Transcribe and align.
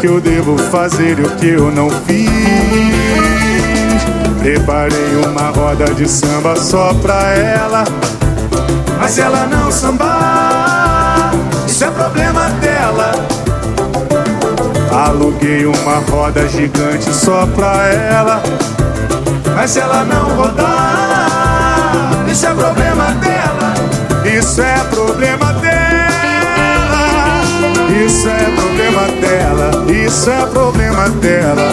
que 0.00 0.06
eu 0.06 0.20
devo 0.20 0.56
fazer 0.58 1.18
e 1.18 1.22
o 1.22 1.30
que 1.36 1.48
eu 1.48 1.70
não 1.70 1.88
fiz. 1.90 2.30
Preparei 4.40 5.16
uma 5.24 5.50
roda 5.50 5.92
de 5.94 6.08
samba 6.08 6.56
só 6.56 6.94
pra 6.94 7.32
ela, 7.32 7.84
mas 8.98 9.10
se 9.12 9.20
ela 9.20 9.46
não 9.46 9.70
sambar, 9.72 11.32
isso 11.66 11.84
é 11.84 11.90
problema 11.90 12.48
dela. 12.60 13.12
Aluguei 14.92 15.66
uma 15.66 15.98
roda 16.10 16.46
gigante 16.48 17.12
só 17.12 17.46
pra 17.46 17.88
ela, 17.88 18.42
mas 19.54 19.70
se 19.70 19.80
ela 19.80 20.04
não 20.04 20.36
rodar, 20.36 22.24
isso 22.30 22.46
é 22.46 22.54
problema 22.54 23.12
dela. 23.20 23.74
Isso 24.26 24.60
é 24.60 24.84
problema 24.90 25.52
dela. 25.54 25.76
Isso 28.04 28.28
é 28.28 28.55
dela, 29.56 29.70
isso 29.90 30.30
é 30.30 30.46
problema 30.46 31.08
dela. 31.08 31.72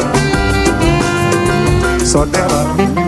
Só 2.05 2.25
dela. 2.25 3.02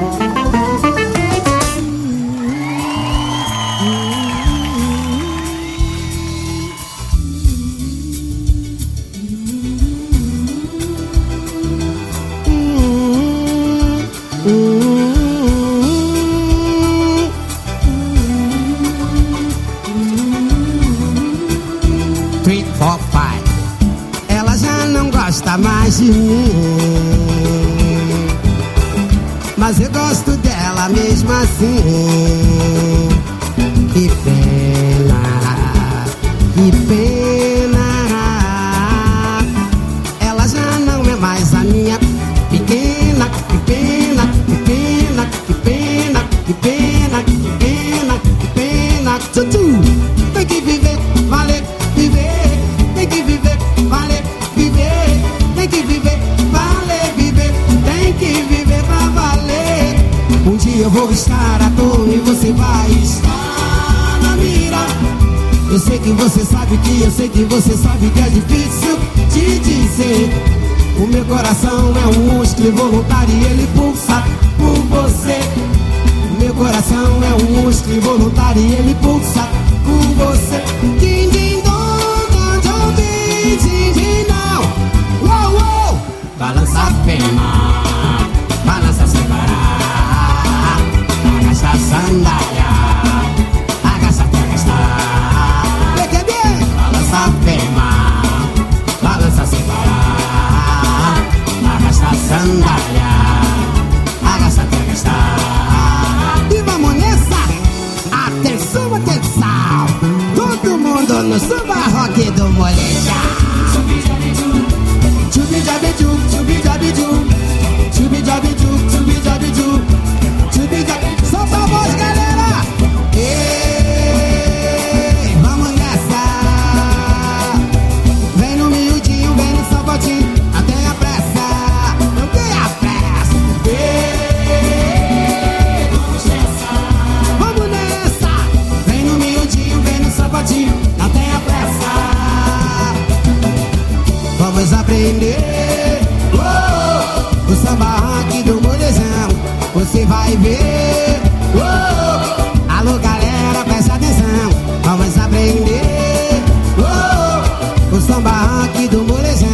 O 147.48 147.56
samba 147.56 148.20
aqui 148.20 148.44
do 148.44 148.62
molezão, 148.62 149.30
você 149.74 150.06
vai 150.06 150.36
ver. 150.38 151.20
Oh! 151.56 152.72
Alô 152.72 152.98
galera, 153.00 153.64
presta 153.66 153.94
atenção, 153.94 154.50
vamos 154.84 155.18
aprender. 155.18 156.44
Oh! 156.80 157.96
O 157.96 158.02
samba 158.02 158.32
aqui 158.64 158.88
do 158.88 159.04
molezão, 159.04 159.48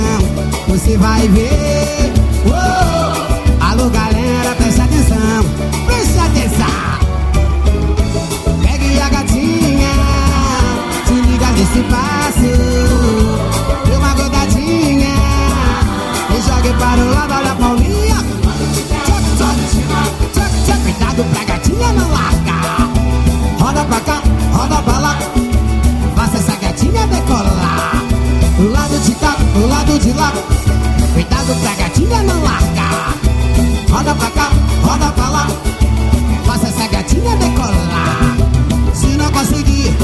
você 0.67 0.97
vai 0.97 1.27
ver. 1.27 1.70
da 24.85 24.99
lá, 24.99 25.17
Faça 26.15 26.37
essa 26.37 26.55
gatinha 26.55 27.07
decolar 27.07 28.03
Pro 28.55 28.71
lado 28.71 28.99
de 28.99 29.15
cá, 29.15 29.35
pro 29.53 29.67
lado 29.67 29.99
de 29.99 30.11
lá. 30.13 30.33
Cuidado 31.13 31.55
pra 31.61 31.73
gatinha 31.75 32.23
não 32.23 32.41
largar 32.43 33.15
Roda 33.89 34.15
pra 34.15 34.29
cá, 34.31 34.49
roda 34.83 35.11
pra 35.11 35.29
lá. 35.29 35.47
Faça 36.45 36.67
essa 36.67 36.87
gatinha 36.87 37.35
decolar 37.37 38.37
Se 38.93 39.07
não 39.07 39.31
conseguir, 39.31 39.95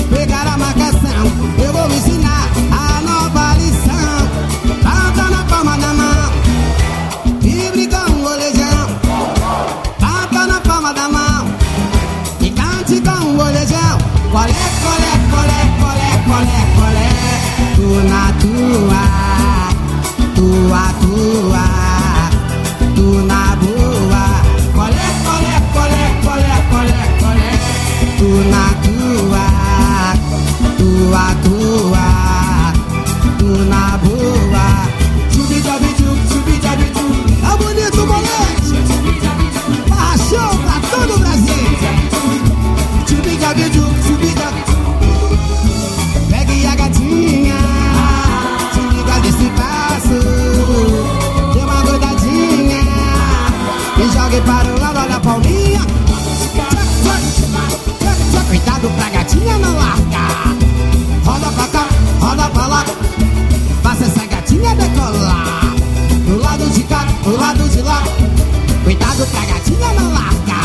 A 69.36 69.46
gatinha 69.46 69.94
não 69.94 70.14
larga. 70.14 70.58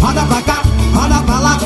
Roda 0.00 0.22
pra 0.26 0.42
cá, 0.42 0.62
roda 0.94 1.22
pra 1.22 1.38
lá. 1.40 1.58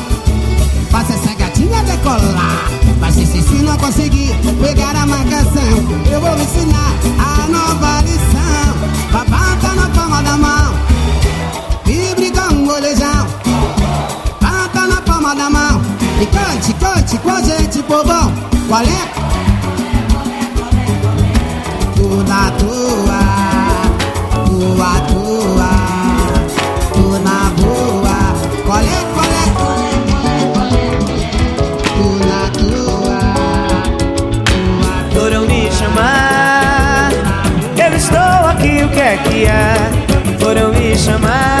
Faça 0.89 1.13
essa 1.13 1.33
gatinha 1.35 1.83
decolar. 1.83 2.69
Mas 2.99 3.15
se, 3.15 3.25
se 3.25 3.55
não 3.63 3.77
conseguir 3.77 4.33
pegar 4.61 4.95
a 4.95 5.05
marcação, 5.05 5.73
eu 6.11 6.21
vou 6.21 6.35
ensinar 6.37 6.93
a 7.19 7.47
nova 7.47 8.01
lição. 8.01 9.11
Babata 9.11 9.57
tá 9.61 9.75
na 9.75 9.89
palma 9.89 10.21
da 10.23 10.37
mão. 10.37 10.73
Vibre 11.85 12.31
com 12.31 12.53
um 12.53 12.65
golejão. 12.65 13.27
Bata 14.41 14.69
tá 14.73 14.87
na 14.87 15.01
palma 15.01 15.35
da 15.35 15.49
mão. 15.49 15.81
E 16.21 16.25
cante, 16.27 16.73
cante 16.73 17.17
com 17.17 17.29
a 17.31 17.41
gente, 17.41 17.81
povão. 17.83 18.31
Qual 18.67 18.81
é? 18.81 19.10
Há? 39.47 39.75
Foram 40.39 40.71
me 40.71 40.95
chamar 40.95 41.60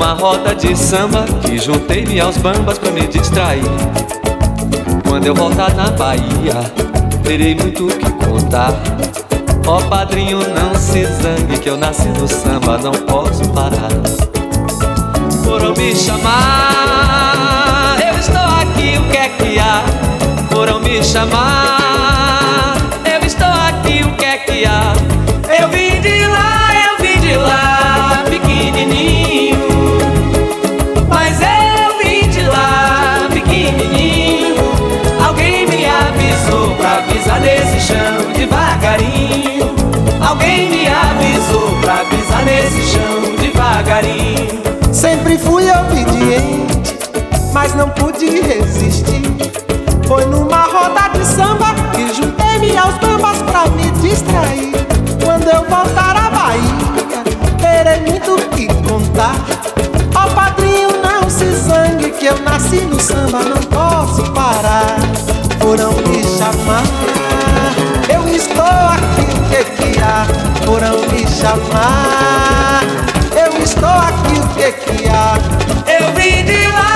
numa 0.00 0.14
roda 0.14 0.54
de 0.54 0.74
samba 0.74 1.26
que 1.42 1.58
juntei-me 1.58 2.18
aos 2.18 2.38
bambas 2.38 2.78
pra 2.78 2.90
me 2.90 3.06
distrair. 3.06 3.62
Quando 5.06 5.26
eu 5.26 5.34
voltar 5.34 5.74
na 5.74 5.90
Bahia, 5.90 6.54
terei 7.22 7.54
muito 7.54 7.86
o 7.86 7.90
que 7.90 8.10
contar. 8.24 8.72
Ó 9.66 9.78
padrinho, 9.90 10.38
não 10.38 10.74
se 10.74 11.04
zangue 11.04 11.58
que 11.60 11.68
eu 11.68 11.76
nasci 11.76 12.08
no 12.08 12.26
samba, 12.26 12.78
não 12.78 12.92
posso 12.92 13.46
parar. 13.50 13.90
Foram 15.44 15.74
me 15.74 15.94
chamar, 15.94 17.98
eu 18.02 18.18
estou 18.18 18.40
aqui, 18.40 18.96
o 18.96 19.02
que 19.10 19.18
é 19.18 19.28
que 19.28 19.58
há? 19.58 19.82
Foram 20.50 20.80
me 20.80 21.04
chamar, 21.04 22.74
eu 23.04 23.20
estou 23.26 23.46
aqui, 23.46 24.02
o 24.02 24.16
que 24.16 24.24
é 24.24 24.38
que 24.38 24.64
há? 24.64 24.94
Eu 25.60 25.68
vim 25.68 26.00
de 26.00 26.26
lá, 26.26 26.70
eu 26.86 26.96
vim 27.04 27.20
de 27.20 27.36
lá, 27.36 27.69
chão 37.80 38.32
devagarinho. 38.36 39.74
Alguém 40.20 40.70
me 40.70 40.86
avisou 40.86 41.70
pra 41.80 42.04
pisar 42.04 42.44
nesse 42.44 42.82
chão 42.92 43.36
devagarinho. 43.40 44.60
Sempre 44.92 45.38
fui 45.38 45.64
obediente, 45.70 46.98
mas 47.52 47.74
não 47.74 47.88
pude 47.90 48.26
resistir. 48.40 49.22
Foi 50.06 50.24
numa 50.26 50.64
roda 50.64 51.08
de 51.18 51.24
samba 51.24 51.74
que 51.94 52.12
juntei-me 52.14 52.76
aos 52.76 52.98
bambas 52.98 53.40
pra 53.42 53.66
me 53.70 53.90
distrair. 54.02 54.72
Quando 55.24 55.48
eu 55.48 55.62
voltar 55.68 56.16
à 56.16 56.30
Bahia, 56.30 57.24
terei 57.58 58.00
muito 58.00 58.36
que 58.50 58.66
contar. 58.88 59.34
Ó 60.14 60.28
padrinho, 60.34 60.90
não 61.02 61.30
se 61.30 61.46
zangue 61.52 62.10
que 62.10 62.26
eu 62.26 62.38
nasci 62.40 62.80
no 62.82 63.00
samba, 63.00 63.40
não 63.44 63.62
posso 63.62 64.30
parar. 64.32 64.96
Foram 65.60 65.92
me 65.92 66.22
chamar, 66.24 66.82
estou 68.50 68.64
aqui, 68.66 69.22
o 69.36 69.40
que 69.48 69.64
que 69.76 70.00
há? 70.00 70.26
Foram 70.64 71.00
me 71.12 71.26
chamar, 71.28 72.82
eu 73.32 73.62
estou 73.62 73.88
aqui, 73.88 74.38
o 74.40 74.48
que 74.48 74.72
que 74.72 75.08
há? 75.08 75.34
Eu 75.86 76.12
vim 76.14 76.44
de 76.44 76.66
lá, 76.68 76.89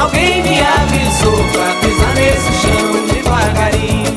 Alguém 0.00 0.42
me 0.42 0.58
avisou 0.60 1.44
pra 1.52 1.74
pisar 1.74 2.14
nesse 2.14 2.52
chão 2.62 3.06
devagarinho. 3.12 4.16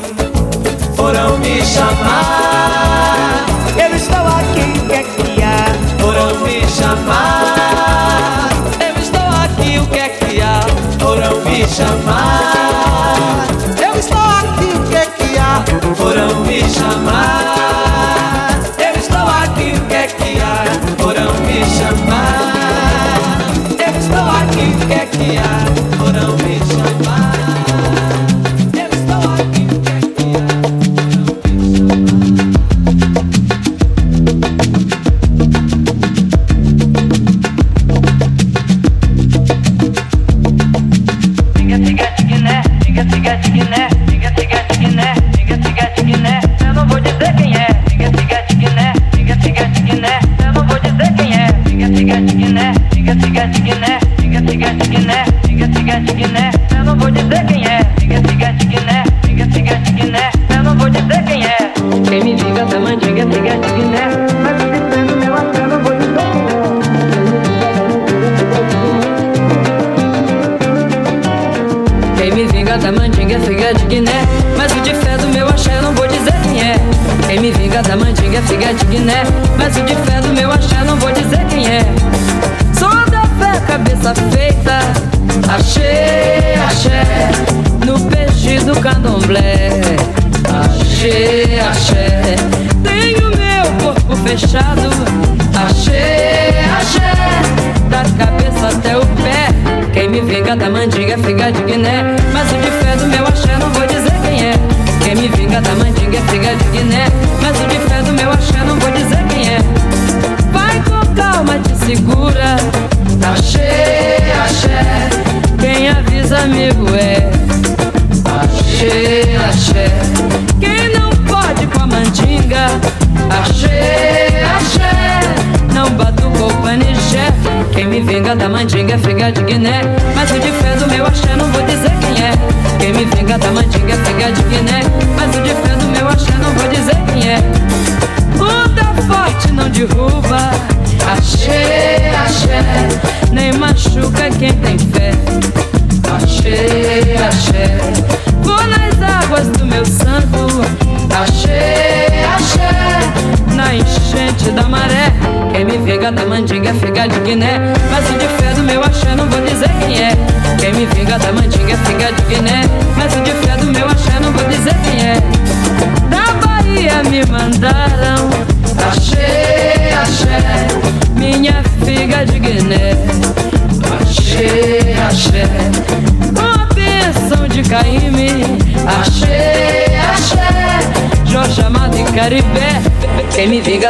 Foram 0.96 1.38
me 1.38 1.60
chamar. 1.62 3.44
Eu 3.76 3.94
estou 3.94 4.16
aqui, 4.16 4.78
o 4.78 4.86
que 4.86 4.94
é 4.94 5.02
que 5.02 5.42
há? 5.42 5.66
Foram 6.00 6.40
me 6.40 6.66
chamar. 6.68 8.48
Eu 8.80 8.96
estou 8.98 9.20
aqui, 9.20 9.78
o 9.78 9.86
que 9.88 9.98
é 9.98 10.08
que 10.08 10.40
há? 10.40 10.60
Foram 10.98 11.40
me 11.42 11.68
chamar. 11.68 13.46
Eu 13.78 13.94
estou 14.00 14.18
aqui, 14.18 14.72
o 14.74 14.82
que 14.88 15.06
que 15.22 15.38
há? 15.38 15.62
Foram 15.96 16.40
me 16.46 16.62
chamar. 16.62 17.33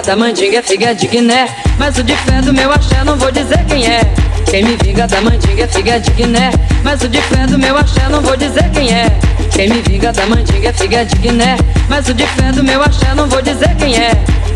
da 0.07 0.17
mandinga 0.17 0.59
é 0.59 0.63
figa 0.63 0.95
de 0.95 1.07
Guiné. 1.07 1.49
Mas 1.79 1.97
o 1.97 2.03
de 2.03 2.15
fé 2.15 2.41
do 2.43 2.53
meu 2.53 2.71
axé 2.71 3.03
não 3.05 3.17
vou 3.17 3.31
dizer 3.33 3.65
quem 3.67 3.87
é. 3.87 4.01
Quem 4.51 4.63
me 4.63 4.77
vinga 4.77 5.07
da 5.07 5.21
mandinga 5.23 5.65
é 5.65 5.67
figa 5.67 5.99
de 5.99 6.11
Guiné. 6.11 6.51
Mas 6.83 7.03
o 7.03 7.09
de 7.09 7.21
fé 7.23 7.47
do 7.47 7.59
meu 7.59 7.77
axé 7.77 8.07
não 8.11 8.21
vou 8.21 8.37
dizer 8.37 8.71
quem 8.71 8.93
é. 8.93 9.07
Quem 9.51 9.69
me 9.69 9.81
vinga 9.83 10.13
da 10.13 10.27
mandinga 10.27 10.69
é 10.69 10.73
figa 10.73 11.05
de 11.07 11.17
Guiné. 11.17 11.57
Mas 11.89 12.09
o 12.09 12.15
de 12.15 12.27
fé 12.27 12.53
do 12.53 12.63
meu 12.63 12.83
axé 12.83 13.15
não 13.15 13.27
vou 13.29 13.41
dizer 13.41 13.75
quem 13.77 13.97
é. 13.97 14.11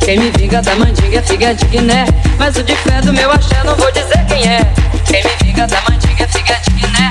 Quem 0.05 0.19
me 0.19 0.31
vinga 0.33 0.61
da 0.61 0.75
mandinga 0.75 1.19
é 1.19 1.23
figa 1.23 1.55
de 1.55 1.65
Guiné. 1.65 2.05
Mas 2.39 2.57
o 2.57 2.63
de 2.63 2.77
fé 2.77 3.01
do 3.01 3.13
meu 3.13 3.31
axé 3.31 3.57
não 3.65 3.75
vou 3.75 3.91
dizer 3.93 4.25
quem 4.29 4.47
é. 4.47 4.61
Quem 5.07 5.23
me 5.25 5.31
vinga 5.45 5.67
da 5.67 5.81
mandinga 5.89 6.25
é 6.25 6.29
figa 6.29 6.61
de 6.63 6.71
Guiné. 6.73 7.11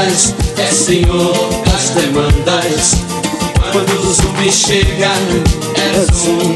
demandas, 0.00 0.34
é 0.56 0.66
senhor 0.66 1.34
das 1.64 1.90
demandas. 1.90 2.94
Quando 3.72 3.92
o 4.00 4.12
zumbi 4.12 4.50
chega, 4.50 5.08
né, 5.08 5.44
é 5.76 6.12
zumbi. 6.12 6.49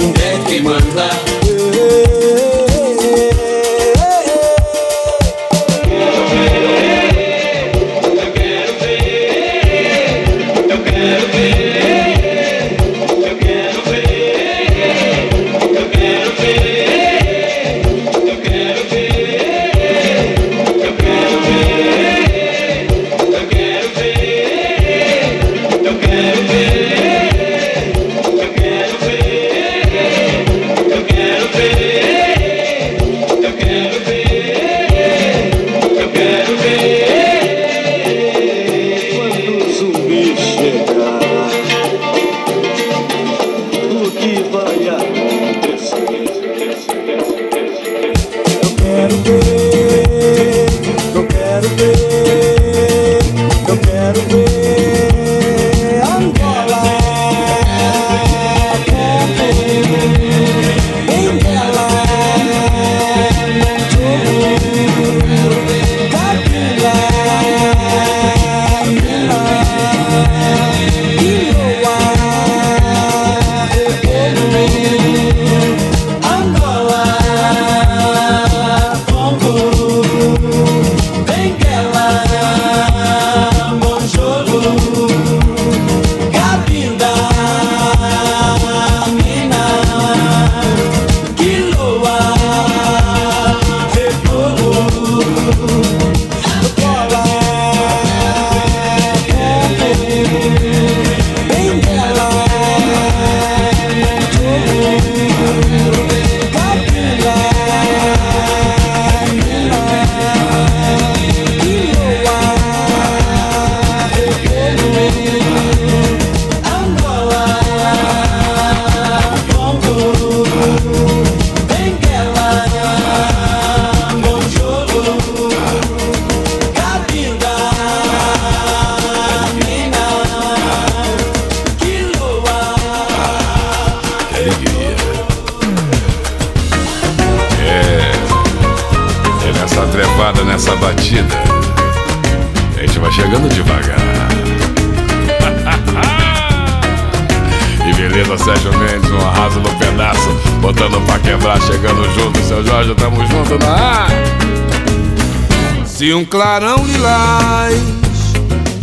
Clarão 156.35 156.85
lilás 156.85 157.81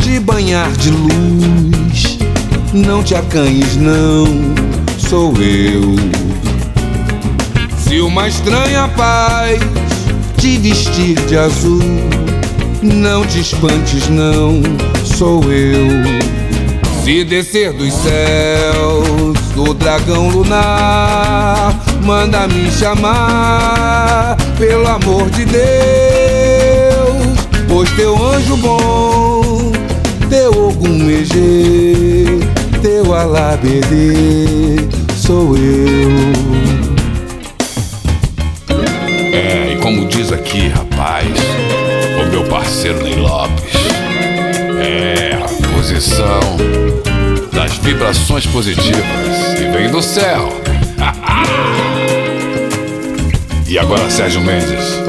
te 0.00 0.18
banhar 0.18 0.72
de 0.72 0.90
luz, 0.90 2.18
não 2.72 3.02
te 3.02 3.14
acanhes, 3.14 3.76
não, 3.76 4.24
sou 4.96 5.34
eu. 5.36 5.94
Se 7.76 8.00
uma 8.00 8.26
estranha 8.26 8.88
paz 8.96 9.60
te 10.38 10.56
vestir 10.56 11.14
de 11.26 11.36
azul, 11.36 11.82
não 12.82 13.22
te 13.26 13.40
espantes, 13.40 14.08
não, 14.08 14.62
sou 15.04 15.42
eu. 15.52 15.88
Se 17.04 17.22
descer 17.22 17.74
dos 17.74 17.92
céus 17.92 19.36
o 19.54 19.74
dragão 19.74 20.30
lunar, 20.30 21.78
manda 22.02 22.48
me 22.48 22.70
chamar, 22.70 24.38
pelo 24.56 24.88
amor 24.88 25.28
de 25.28 25.44
Deus, 25.44 26.21
pois 27.72 27.90
teu 27.92 28.14
anjo 28.22 28.56
bom, 28.58 29.72
teu 30.28 30.50
Ogum 30.50 31.04
Megê, 31.04 32.26
teu 32.82 33.14
Alabedê, 33.14 34.76
sou 35.16 35.56
eu. 35.56 36.10
É, 39.32 39.72
e 39.72 39.76
como 39.80 40.06
diz 40.06 40.30
aqui, 40.30 40.68
rapaz, 40.68 41.26
o 42.20 42.26
meu 42.30 42.44
parceiro 42.44 43.02
Ney 43.02 43.16
Lopes, 43.16 43.72
é 44.78 45.34
a 45.34 45.48
posição 45.74 46.40
das 47.54 47.78
vibrações 47.78 48.46
positivas 48.48 49.54
que 49.56 49.64
vem 49.70 49.90
do 49.90 50.02
céu. 50.02 50.52
e 53.66 53.78
agora, 53.78 54.10
Sérgio 54.10 54.42
Mendes, 54.42 55.01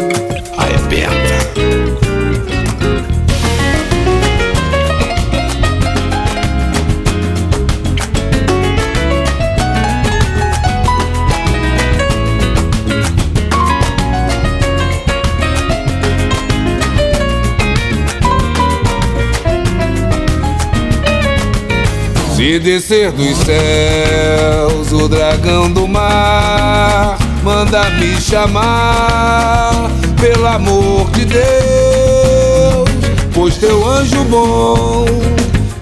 Se 22.43 22.59
descer 22.59 23.09
dos 23.13 23.37
céus 23.37 24.91
o 24.91 25.07
dragão 25.07 25.71
do 25.71 25.87
mar, 25.87 27.17
manda 27.41 27.89
me 27.91 28.19
chamar, 28.19 29.89
pelo 30.19 30.45
amor 30.47 31.09
de 31.11 31.23
Deus, 31.23 32.89
pois 33.33 33.55
teu 33.55 33.87
anjo 33.87 34.25
bom, 34.25 35.05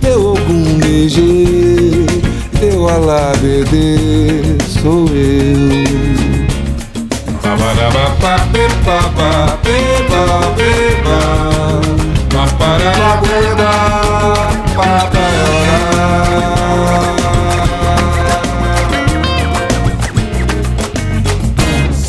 teu 0.01 0.33
Ogum 0.33 0.77
Megê, 0.77 2.05
teu 2.59 2.87
Alabedê, 2.87 3.97
sou 4.83 5.07
eu. 5.15 5.81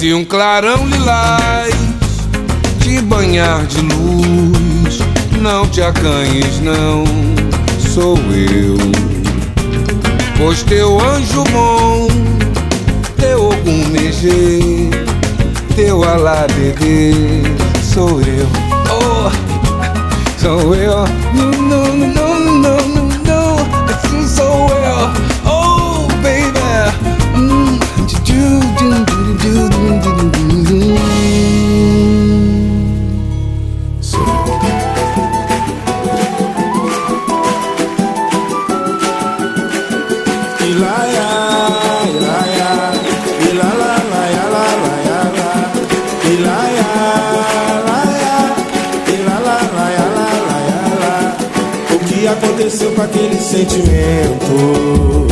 Se 0.03 0.12
um 0.12 0.25
clarão 0.25 0.85
lilás 0.88 1.73
te 2.81 3.01
banhar 3.03 3.65
de 3.67 3.83
luz, 3.83 4.99
não 5.41 5.65
te 5.69 5.81
acanhes, 5.81 6.59
não, 6.59 7.05
sou 7.79 8.17
eu. 8.33 8.77
Pois 10.37 10.65
teu 10.65 11.01
anjo 11.01 11.45
bom, 11.53 12.09
teu 13.17 13.51
Megê, 13.93 14.91
teu 15.77 16.03
Alabedê, 16.03 17.12
sou 17.81 18.21
eu. 18.23 18.49
Oh, 18.91 19.31
sou 20.37 20.75
eu. 20.75 21.05
No, 21.33 21.53
no, 21.53 21.95
no, 21.95 22.41
no, 22.41 22.77
no, 22.88 23.07
no, 23.07 23.57
assim 23.88 24.27
sou 24.27 24.69
eu. 24.69 25.42
O 51.90 51.99
que 52.05 52.27
aconteceu 52.27 52.92
com 52.92 53.03
aquele 53.03 53.37
sentimento? 53.40 55.32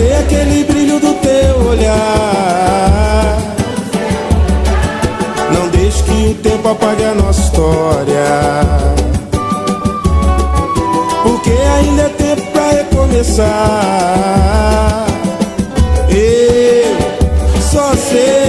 Cadê 0.00 0.14
aquele 0.14 0.64
brilho 0.64 0.98
do 0.98 1.12
teu 1.20 1.68
olhar? 1.68 3.36
Não 5.52 5.68
deixe 5.68 6.02
que 6.04 6.28
o 6.30 6.34
tempo 6.36 6.68
apague 6.68 7.04
a 7.04 7.14
nossa 7.14 7.42
história. 7.42 8.24
Porque 11.22 11.50
ainda 11.50 12.02
é 12.04 12.08
tempo 12.08 12.50
pra 12.50 12.70
recomeçar. 12.70 13.46
Eu 16.08 16.96
só 17.60 17.94
sei. 17.94 18.39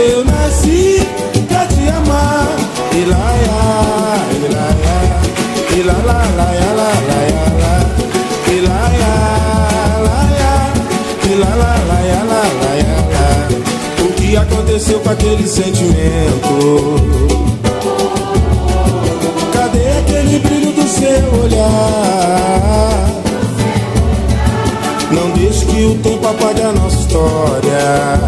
Eu 0.00 0.24
nasci 0.24 1.06
pra 1.46 1.66
te 1.66 1.86
amar. 1.88 2.48
Ilaiá, 2.94 4.16
ilaiá, 4.34 4.96
ilaiá, 5.76 5.98
lá, 6.06 6.24
ilaiá, 6.24 6.70
lá, 6.74 6.90
ilaiá, 8.48 8.80
lá, 11.56 11.76
ilaiá, 11.84 12.24
lá. 12.24 12.42
O 14.02 14.12
que 14.14 14.36
aconteceu 14.36 15.00
com 15.00 15.10
aquele 15.10 15.46
sentimento? 15.46 16.96
Cadê 19.52 19.88
aquele 19.98 20.38
brilho 20.38 20.72
do 20.72 20.88
seu 20.88 21.42
olhar? 21.42 23.06
Não 25.12 25.30
deixe 25.32 25.66
que 25.66 25.84
o 25.84 25.94
tempo 25.96 26.26
apague 26.26 26.62
a 26.62 26.72
nossa 26.72 26.96
história. 27.00 28.19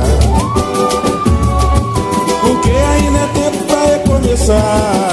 pensar 4.42 5.11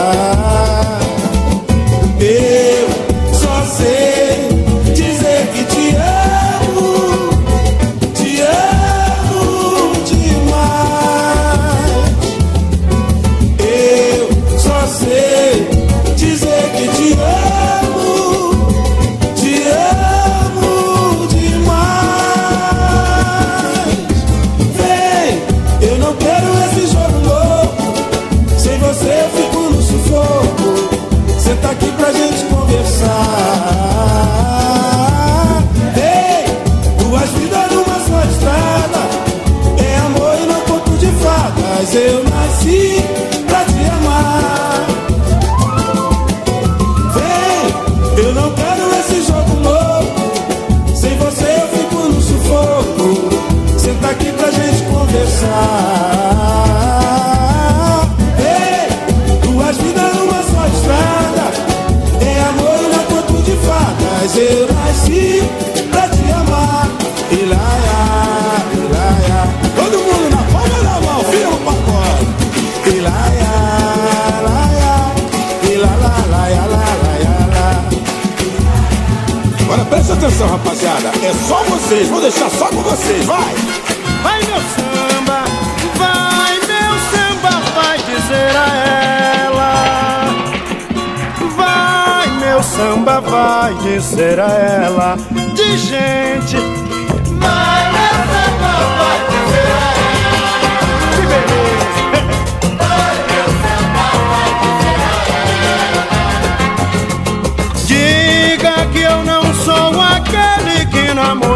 atenção, 80.39 80.47
rapaziada. 80.47 81.11
É 81.21 81.33
só 81.33 81.63
vocês, 81.63 82.07
vou 82.07 82.21
deixar 82.21 82.49
só 82.49 82.67
com 82.67 82.81
vocês, 82.81 83.25
vai! 83.25 83.53
Vai 84.23 84.41
meu 84.43 84.61
samba, 84.61 85.43
vai 85.95 86.59
meu 86.59 86.93
samba, 87.11 87.49
vai 87.75 87.97
dizer 87.97 88.55
a 88.55 88.67
ela. 89.43 90.25
Vai 91.55 92.27
meu 92.39 92.63
samba, 92.63 93.21
vai 93.21 93.73
dizer 93.75 94.39
a 94.39 94.51
ela. 94.51 95.17
De 95.55 95.77
gente 95.77 96.78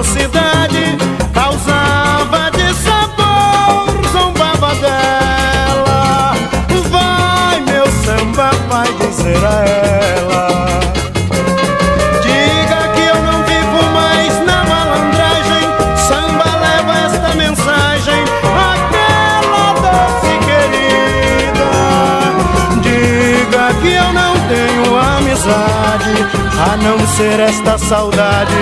você 0.03 0.27
esquecer 27.13 27.39
esta 27.39 27.77
saudade 27.77 28.55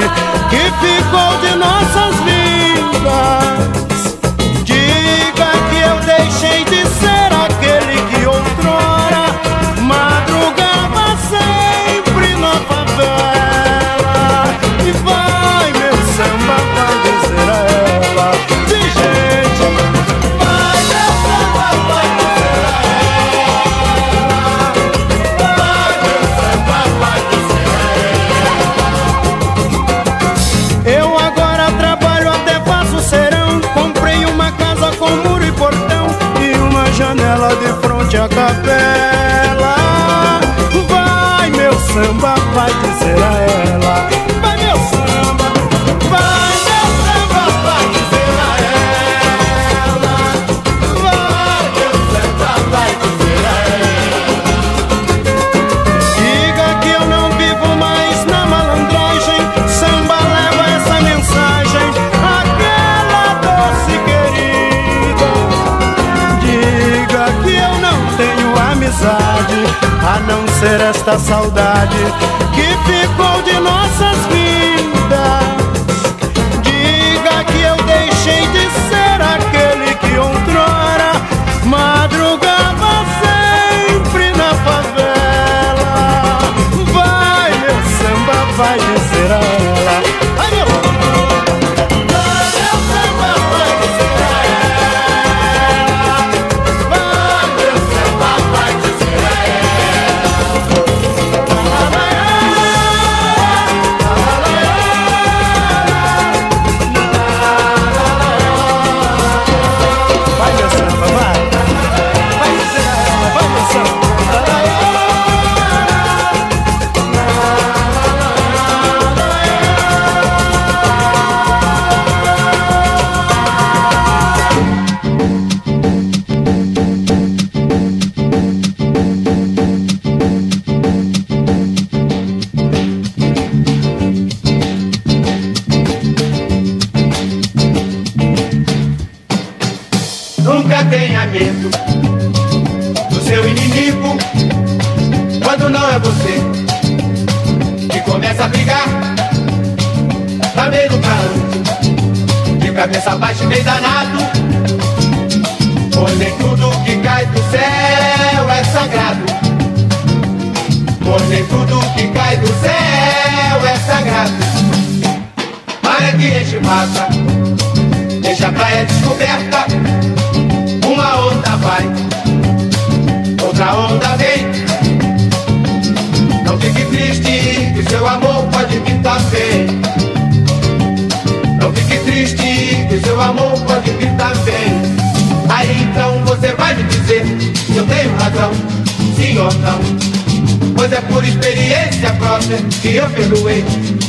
que 0.50 0.58
ficou 0.58 1.38
de 1.40 1.56
nossas 1.56 2.16
vidas. 2.26 3.91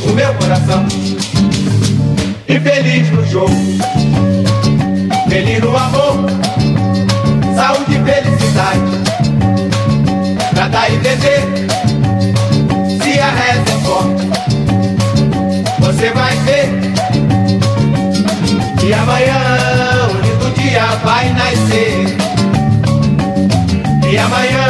o 0.07 0.13
meu 0.13 0.35
coração. 0.35 0.85
Infeliz 2.49 3.11
no 3.11 3.27
jogo, 3.27 3.55
feliz 5.29 5.61
no 5.61 5.77
amor, 5.77 6.31
saúde 7.55 7.95
e 7.95 8.05
felicidade. 8.05 8.81
Pra 10.55 10.69
dar 10.69 10.93
e 10.93 10.97
beber, 10.99 11.43
se 13.03 13.21
a 13.21 13.31
reza 13.31 13.71
é 13.71 13.79
forte, 13.85 14.27
você 15.81 16.11
vai 16.11 16.37
ver 16.39 16.69
que 18.79 18.93
amanhã 18.93 19.39
um 20.11 20.21
lindo 20.21 20.51
dia 20.61 20.87
vai 21.05 21.33
nascer. 21.33 22.17
E 24.11 24.19
amanhã 24.19 24.62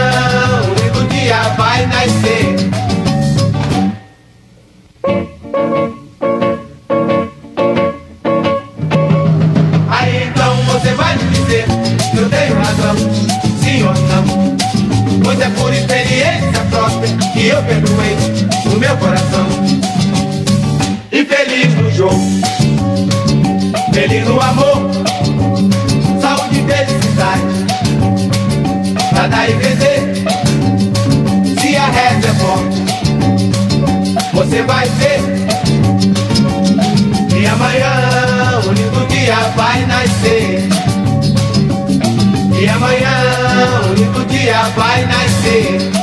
by 44.77 45.05
night 45.05 45.43
day. 45.43 46.02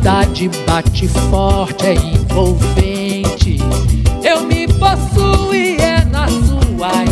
saudade 0.00 0.48
bate 0.66 1.06
forte, 1.08 1.86
é 1.86 1.94
envolvente. 1.94 3.58
Eu 4.24 4.42
me 4.44 4.66
possuo 4.66 5.54
e 5.54 5.76
é 5.76 6.04
na 6.06 6.26
sua 6.26 7.09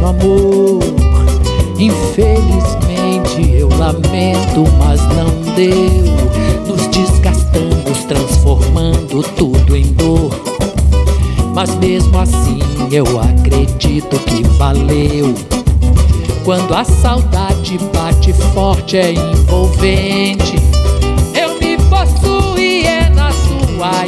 eterno 0.00 0.08
amor. 0.08 0.80
Infelizmente 1.78 3.58
eu 3.58 3.68
lamento, 3.68 4.64
mas 4.78 5.00
não 5.14 5.54
deu. 5.54 6.10
Nos 6.66 6.86
desgastamos, 6.88 8.04
transformando 8.04 9.22
tudo 9.36 9.76
em 9.76 9.92
dor. 9.92 10.30
Mas 11.54 11.74
mesmo 11.76 12.18
assim 12.18 12.60
eu 12.90 13.04
acredito 13.20 14.18
que 14.20 14.42
valeu. 14.56 15.34
Quando 16.44 16.74
a 16.74 16.84
saudade 16.84 17.78
bate 17.94 18.32
forte, 18.54 18.96
é 18.96 19.12
envolvente. 19.12 20.56
Eu 21.34 21.58
me 21.60 21.76
possuo 21.88 22.58
e 22.58 22.84
é 22.84 23.10
na 23.10 23.30
sua 23.30 24.06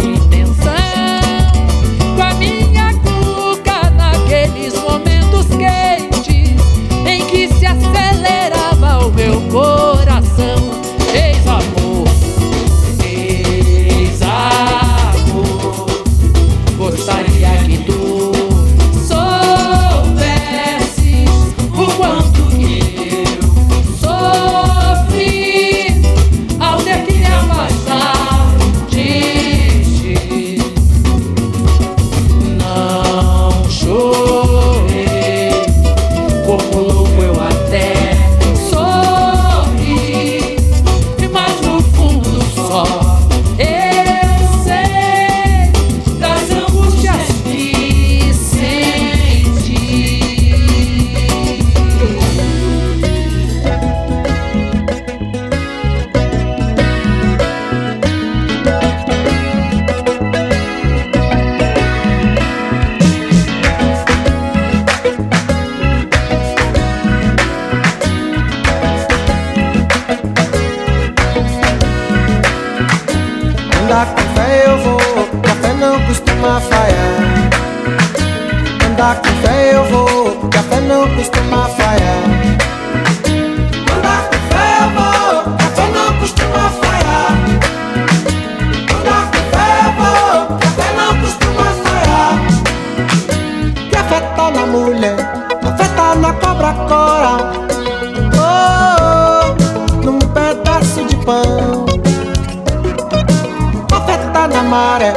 maré, 104.73 105.13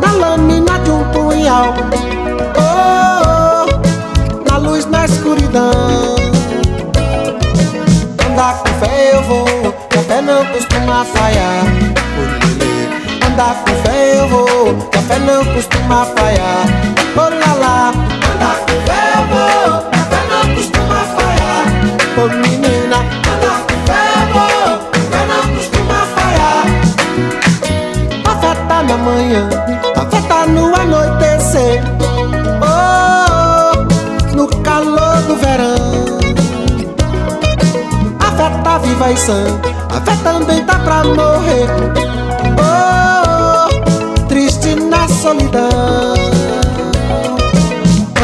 na 0.00 0.10
lâmina 0.12 0.78
de 0.78 0.90
um 0.90 1.04
punhal. 1.12 1.74
Oh, 2.56 3.66
oh, 3.66 4.50
na 4.50 4.56
luz, 4.56 4.86
na 4.86 5.04
escuridão. 5.04 6.16
Andar 8.26 8.54
com 8.62 8.72
fé 8.80 9.10
eu 9.12 9.22
vou, 9.24 9.72
café 9.90 10.22
não 10.22 10.46
costuma 10.46 11.04
falhar. 11.04 11.64
Andar 13.26 13.54
com 13.62 13.74
fé 13.84 13.98
eu 14.18 14.28
vou, 14.28 14.74
café 14.90 15.18
não 15.18 15.44
costuma 15.44 16.06
falhar. 16.16 16.64
Oh 17.18 17.28
lá 17.42 17.52
lá, 17.64 17.92
andar 18.32 18.56
com 18.66 18.76
fé 18.86 19.02
eu 19.16 19.24
vou, 19.32 19.90
café 19.90 20.20
não 20.30 20.44
costuma 20.54 21.00
falhar. 21.16 21.64
Oh 22.16 22.28
menina, 22.34 22.65
Afeta 28.96 28.98
na 28.98 29.04
manhã, 29.04 29.48
afeta 29.94 30.46
no 30.46 30.74
anoitecer. 30.74 31.82
Oh, 32.62 33.76
oh, 33.76 34.34
no 34.34 34.46
calor 34.62 35.22
do 35.26 35.36
verão. 35.36 36.18
Afeta 38.18 38.78
viva 38.78 39.12
e 39.12 39.16
sã, 39.16 39.44
afeta 39.90 40.32
também 40.38 40.64
tá 40.64 40.78
pra 40.78 41.04
morrer. 41.04 41.68
Oh, 42.58 43.68
oh, 43.68 44.26
triste 44.28 44.74
na 44.76 45.06
solidão. 45.08 46.14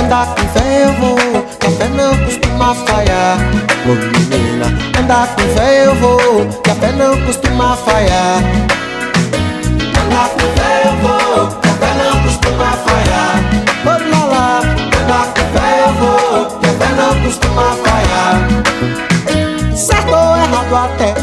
Andar 0.02 0.26
com 0.26 0.48
fé 0.48 0.84
eu 0.84 0.92
vou, 0.94 1.42
café 1.58 1.88
não 1.88 2.16
costuma 2.24 2.74
falhar. 2.74 3.38
Ô 3.84 3.94
menina, 3.94 4.66
andar 4.98 5.28
com 5.34 5.42
fé 5.54 5.86
eu 5.86 5.94
vou, 5.96 6.46
café 6.62 6.92
não 6.92 7.20
costuma 7.26 7.76
falhar. 7.76 8.71
Andar 10.12 10.28
com 10.28 10.40
fé 10.40 10.82
eu 10.84 10.92
vou, 10.96 11.48
café 11.62 11.90
não 11.94 12.22
costuma 12.22 12.70
falhar. 12.84 13.36
Oh 13.82 13.96
lá 14.10 14.22
lá, 14.26 14.60
andar 15.00 15.26
com 15.32 15.44
fé 15.58 15.68
eu 15.86 15.92
vou, 15.94 16.60
café 16.60 16.88
não 16.94 17.12
costuma 17.22 17.66
falhar. 17.82 18.36
Certo 19.74 20.10
ou 20.10 20.36
errado 20.36 20.76
até, 20.76 21.14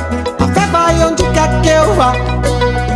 a 0.44 0.48
fé 0.48 0.66
vai 0.72 1.06
onde 1.06 1.24
quer 1.34 1.62
que 1.62 1.70
eu 1.70 1.94
vá. 1.94 2.14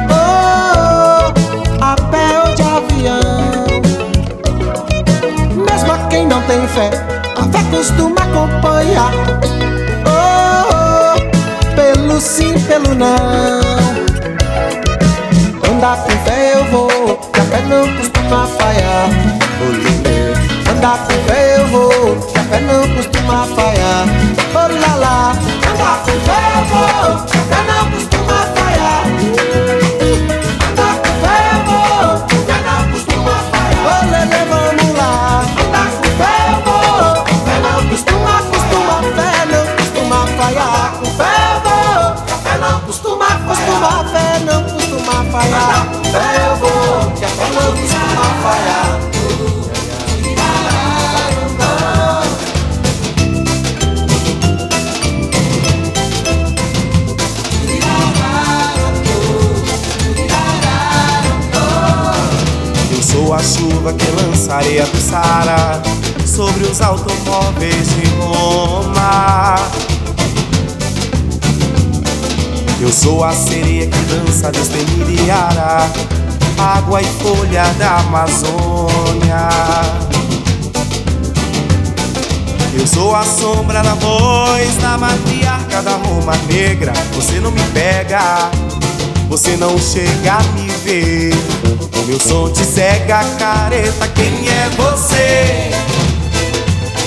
Oh, 0.10 1.32
oh, 1.32 1.84
a 1.84 1.96
pé 2.10 2.40
ou 2.40 2.56
de 2.56 2.64
avião. 2.64 3.68
Mesmo 5.56 5.92
a 5.92 5.98
quem 6.10 6.26
não 6.26 6.42
tem 6.42 6.68
fé, 6.70 6.90
a 7.38 7.44
fé 7.44 7.64
costuma 7.70 8.20
acompanhar. 8.24 9.12
Oh, 10.08 11.14
oh, 11.14 11.76
pelo 11.76 12.20
sim, 12.20 12.60
pelo 12.62 12.96
não. 12.96 13.73
Andar 15.84 16.02
com 16.06 16.12
fé 16.12 16.54
eu 16.56 16.64
vou, 16.72 17.18
café 17.34 17.62
não 17.64 17.86
costuma 17.98 18.48
falhar. 18.48 19.10
Olê, 19.68 20.72
Andar 20.72 20.98
com 21.00 21.14
fé 21.28 21.58
eu 21.58 21.68
vou, 21.68 22.16
café 22.34 22.62
não 22.62 22.88
costuma 22.96 23.46
falhar. 23.48 24.06
Oh 24.56 24.98
lá, 24.98 25.34
andar 25.74 25.98
com 26.06 26.12
fé 26.22 26.40
eu 26.56 26.64
vou, 26.70 27.33
areia 64.64 64.86
do 64.86 64.98
Sara 64.98 65.82
sobre 66.26 66.64
os 66.64 66.82
automóveis 66.82 67.90
de 67.90 68.08
Roma. 68.16 69.56
Eu 72.82 72.92
sou 72.92 73.24
a 73.24 73.34
sereia 73.34 73.88
que 73.88 73.98
dança 74.06 74.52
destemida 74.52 75.12
e 75.12 75.32
água 76.58 77.02
e 77.02 77.06
folha 77.06 77.64
da 77.78 77.98
Amazônia. 77.98 79.50
Eu 82.74 82.88
sou 82.88 83.16
a 83.16 83.24
sombra 83.24 83.84
na 83.84 83.96
voz 83.96 84.78
da 84.78 84.98
matriarca 84.98 85.82
da 85.82 85.92
Roma 85.92 86.34
Negra. 86.48 86.94
Você 87.14 87.40
não 87.40 87.52
me 87.52 87.62
pega, 87.74 88.50
você 89.30 89.58
não 89.58 89.78
chega 89.78 90.36
a 90.36 90.44
me 90.54 90.70
ver. 90.84 91.73
O 92.04 92.06
Meu 92.06 92.20
som 92.20 92.50
te 92.50 92.66
cega, 92.66 93.24
careta, 93.40 94.10
quem 94.10 94.50
é 94.50 94.70
você? 94.76 95.72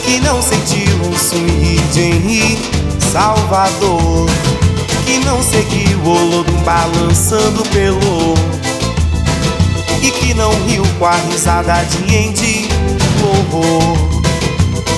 Que 0.07 0.20
não 0.20 0.40
sentiu 0.40 0.97
um 1.05 1.14
swing 1.18 1.78
de 1.92 2.59
Salvador. 3.12 4.26
Que 5.05 5.18
não 5.18 5.42
seguiu 5.42 5.99
o 5.99 6.09
Olodum 6.09 6.62
balançando 6.62 7.62
pelo 7.68 8.34
E 10.01 10.11
que 10.11 10.32
não 10.32 10.51
riu 10.66 10.82
com 10.99 11.05
a 11.05 11.14
risada 11.30 11.84
de 11.84 12.16
Andy 12.16 12.68
horror 13.22 13.97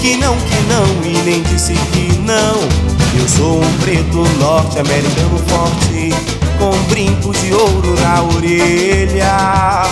Que 0.00 0.16
não, 0.16 0.36
que 0.36 0.60
não 0.68 1.10
e 1.10 1.18
nem 1.24 1.42
disse 1.42 1.72
que 1.72 2.16
não. 2.20 2.54
Eu 3.18 3.28
sou 3.28 3.60
um 3.60 3.78
preto 3.78 4.18
norte-americano 4.38 5.38
forte 5.48 6.37
Com 6.58 6.76
brinco 6.88 7.32
de 7.32 7.52
ouro 7.54 7.94
na 8.00 8.22
orelha. 8.22 9.82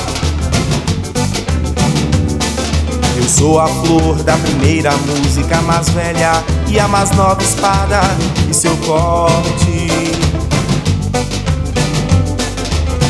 Eu 3.16 3.28
sou 3.28 3.60
a 3.60 3.68
flor 3.68 4.22
da 4.22 4.36
primeira 4.36 4.92
música 4.98 5.60
mais 5.62 5.88
velha 5.88 6.32
E 6.68 6.78
a 6.78 6.86
mais 6.86 7.10
nova 7.12 7.42
espada 7.42 8.00
e 8.48 8.54
seu 8.54 8.76
corte. 8.78 9.86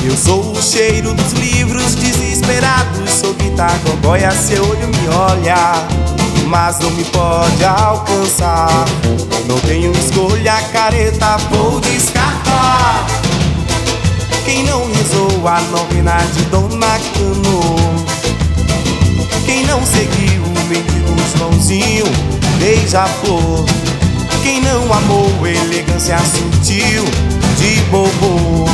Eu 0.04 0.16
sou 0.16 0.52
o 0.52 0.62
cheiro 0.62 1.12
dos 1.14 1.32
livros 1.32 1.96
desesperados 1.96 3.10
Sou 3.10 3.34
guitarra, 3.34 3.80
boia, 4.00 4.30
seu 4.30 4.62
olho 4.62 4.86
me 4.86 5.08
olha 5.08 5.56
Mas 6.46 6.78
não 6.78 6.90
me 6.92 7.04
pode 7.06 7.64
alcançar. 7.64 8.84
Não 9.48 9.58
tenho 9.60 9.90
escolha, 9.90 10.54
careta, 10.72 11.36
vou 11.50 11.80
descartar 11.80 13.15
Quem 14.46 14.64
não 14.64 14.90
rezou 14.90 15.46
a 15.46 15.60
novena 15.60 16.16
de 16.34 16.42
Dona 16.44 16.98
Cano 17.14 18.06
quem 19.46 19.64
não 19.64 19.80
seguiu 19.86 20.42
o 20.42 20.68
mendigo 20.68 21.14
Joãozinho, 21.38 22.04
beija-flor. 22.58 23.64
Quem 24.42 24.60
não 24.60 24.92
amou 24.92 25.30
elegância 25.46 26.18
sutil 26.18 27.04
de 27.56 27.80
bobo. 27.90 28.64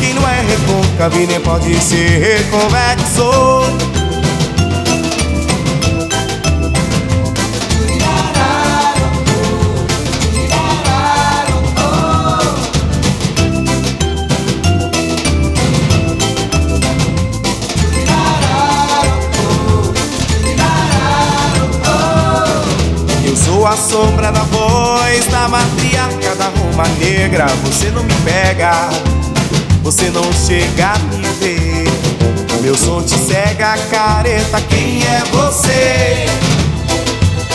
Quem 0.00 0.12
não 0.12 0.28
é 0.28 0.42
recôncavo 0.42 1.26
nem 1.26 1.40
pode 1.40 1.80
ser 1.80 2.20
reconvexo. 2.20 4.13
A 23.74 23.76
sombra 23.76 24.30
da 24.30 24.42
voz 24.44 25.26
da 25.26 25.48
matriarca 25.48 26.36
da 26.36 26.44
Roma 26.44 26.84
Negra. 27.00 27.46
Você 27.64 27.90
não 27.90 28.04
me 28.04 28.14
pega, 28.24 28.70
você 29.82 30.10
não 30.10 30.22
chega 30.32 30.92
a 30.92 30.98
me 31.16 31.26
ver. 31.40 31.90
Meu 32.62 32.76
som 32.76 33.02
te 33.02 33.18
cega, 33.18 33.76
careta. 33.90 34.60
Quem 34.68 35.02
é 35.02 35.22
você? 35.32 36.26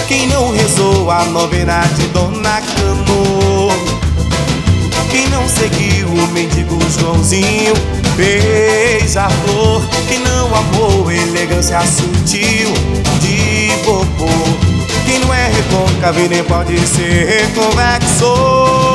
Quem 0.10 0.28
não 0.28 0.52
rezou 0.52 1.10
a 1.10 1.24
novena 1.24 1.84
de 1.96 2.08
Dona 2.08 2.62
Cano? 2.76 3.70
Quem 5.10 5.26
não 5.30 5.48
seguiu 5.48 6.08
o 6.10 6.28
mendigo 6.34 6.78
Joãozinho? 7.00 7.74
Beija-flor. 8.18 9.82
Quem 10.10 10.20
não 10.20 10.54
amou 10.54 11.10
elegância 11.10 11.80
sutil 11.80 12.74
de 13.22 13.72
bobo? 13.86 14.69
Quem 15.10 15.18
não 15.22 15.34
é 15.34 15.48
recôncavo 15.48 16.30
nem 16.30 16.44
pode 16.44 16.78
ser 16.86 17.52
convexo 17.56 18.89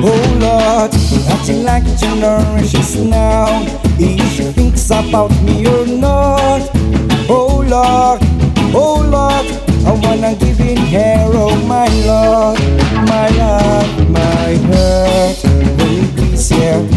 Oh 0.00 0.38
Lord, 0.40 0.92
acting 1.28 1.62
like 1.64 1.84
now. 3.04 3.64
If 3.98 4.32
she 4.32 4.44
thinks 4.52 4.86
about 4.90 5.30
me 5.42 5.66
or 5.66 5.86
not. 5.86 6.62
Oh 7.28 7.62
Lord, 7.66 8.20
oh 8.74 9.02
Lord, 9.04 9.46
I 9.86 9.92
wanna 10.02 10.34
give 10.36 10.60
in 10.60 10.78
her, 10.78 11.30
oh 11.34 11.56
my 11.66 11.88
Lord, 12.06 12.58
my 13.06 13.28
love, 13.36 14.10
my 14.10 14.54
heart. 14.70 15.44
You 15.44 16.08
please 16.16 16.48
hear? 16.48 16.88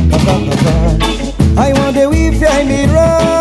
I 1.57 1.73
wonder 1.73 2.09
if 2.13 2.41
I 2.49 2.63
made 2.63 2.89
right. 2.89 3.40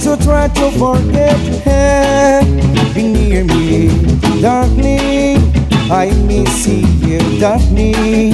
You 0.00 0.16
try 0.16 0.48
to 0.48 0.70
forget 0.78 1.38
her? 1.64 2.40
Be 2.94 3.02
near 3.12 3.44
me, 3.44 3.88
darling. 4.40 5.36
I 5.90 6.10
miss 6.26 6.66
you, 6.66 7.18
darling. 7.38 8.32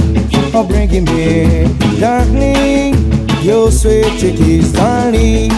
Oh, 0.55 0.65
bring 0.69 0.91
me, 1.05 1.67
darling. 1.99 2.95
Your 3.43 3.73
sweet 3.73 4.21
kiss, 4.21 4.73
darling. 4.73 5.51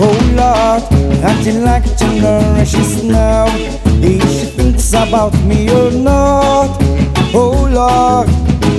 Oh 0.00 0.18
Lord, 0.34 0.82
acting 1.22 1.62
like 1.62 1.84
generations 1.96 3.04
now. 3.04 3.46
Thinks 4.88 5.06
about 5.06 5.34
me 5.44 5.68
or 5.68 5.90
not. 5.90 6.80
Oh 7.34 7.68
Lord, 7.70 8.26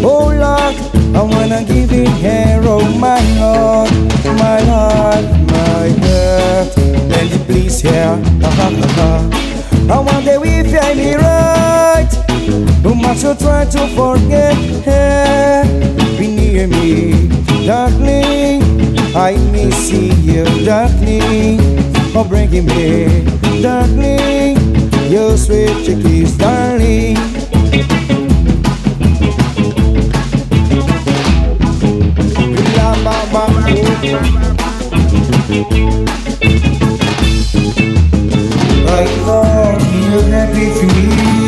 oh 0.04 0.34
Lord, 0.34 0.76
I 1.16 1.22
wanna 1.22 1.64
give 1.64 1.92
it 1.94 2.10
her, 2.24 2.62
oh 2.66 2.82
my 2.98 3.22
Lord, 3.38 3.92
my 4.40 4.60
heart, 4.66 5.24
my 5.54 5.90
heart. 6.02 6.76
Will 6.78 7.28
you 7.28 7.40
please 7.46 7.80
hear? 7.82 8.18
Ha, 8.42 8.50
ha, 8.58 8.70
ha, 8.80 8.88
ha. 8.98 9.94
I 9.94 10.00
wonder 10.00 10.40
if 10.44 10.74
I 10.82 10.96
be 10.96 11.14
right. 11.14 12.10
Must 12.84 13.24
you 13.24 13.36
try 13.36 13.66
to 13.66 13.88
forget 13.90 14.58
her? 14.86 15.64
Be 16.18 16.26
near 16.26 16.68
me, 16.68 17.28
darling. 17.68 18.64
I 19.16 19.38
miss 19.52 19.92
you, 19.92 20.44
darling. 20.66 21.60
Oh, 22.16 22.26
bring 22.28 22.50
me, 22.50 23.62
darling 23.62 24.49
your 25.10 25.36
sweet 25.38 25.86
chickies, 25.86 26.38
darling. 26.38 27.18
I 38.92 39.06
on, 39.26 39.80
you're 40.12 40.24
happy 40.24 40.66
to 40.80 40.86
me. 40.96 41.39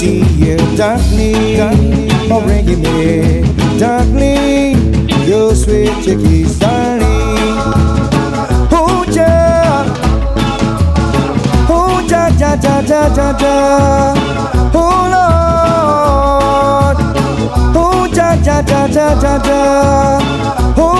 Miss 0.00 0.38
you, 0.38 0.56
darling. 0.76 2.08
Oh, 2.30 2.40
bring 2.40 2.66
me, 2.66 3.42
darling. 3.80 4.76
Your 5.26 5.56
sweet 5.56 5.90
kiss, 6.04 6.56
darling. 6.56 7.58
Oh, 8.70 9.04
ja. 9.10 9.84
Oh, 11.68 12.00
ja, 12.08 12.28
ja, 12.38 12.54
ja, 12.62 12.80
ja, 12.80 13.08
ja, 13.16 13.28
ja. 13.40 14.14
Oh, 14.72 15.02
Lord. 15.14 16.98
Oh, 17.74 18.06
ja, 18.14 18.28
ja, 18.44 18.62
ja, 18.68 18.86
ja, 18.86 19.08
ja, 19.20 19.34
ja. 19.48 19.62
Oh, 20.76 20.97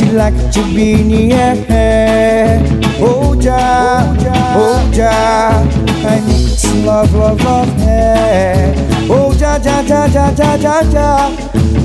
I'd 0.00 0.14
like 0.14 0.52
to 0.52 0.62
be 0.62 1.02
near 1.02 1.56
her. 1.66 2.62
Oh, 3.00 3.34
ja, 3.34 4.14
oh, 4.54 4.90
ja. 4.92 5.66
I 6.06 6.20
need 6.20 6.56
some 6.56 6.84
love, 6.84 7.12
love, 7.12 7.42
love 7.42 7.68
her. 7.80 8.74
Oh, 9.10 9.34
ja, 9.34 9.58
ja, 9.58 9.80
ja, 9.80 10.06
ja, 10.06 10.30
ja, 10.38 10.54
ja, 10.54 10.82
ja. 10.92 11.30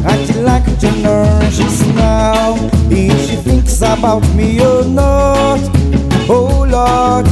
I'd 0.06 0.36
like 0.36 0.78
to 0.78 0.92
know 1.02 1.26
she's 1.50 1.82
now. 1.96 2.56
If 2.92 3.30
she 3.30 3.36
thinks 3.36 3.82
about 3.82 4.24
me 4.36 4.62
or 4.62 4.86
not. 4.86 5.60
Oh, 6.30 6.68
Lord, 6.70 7.26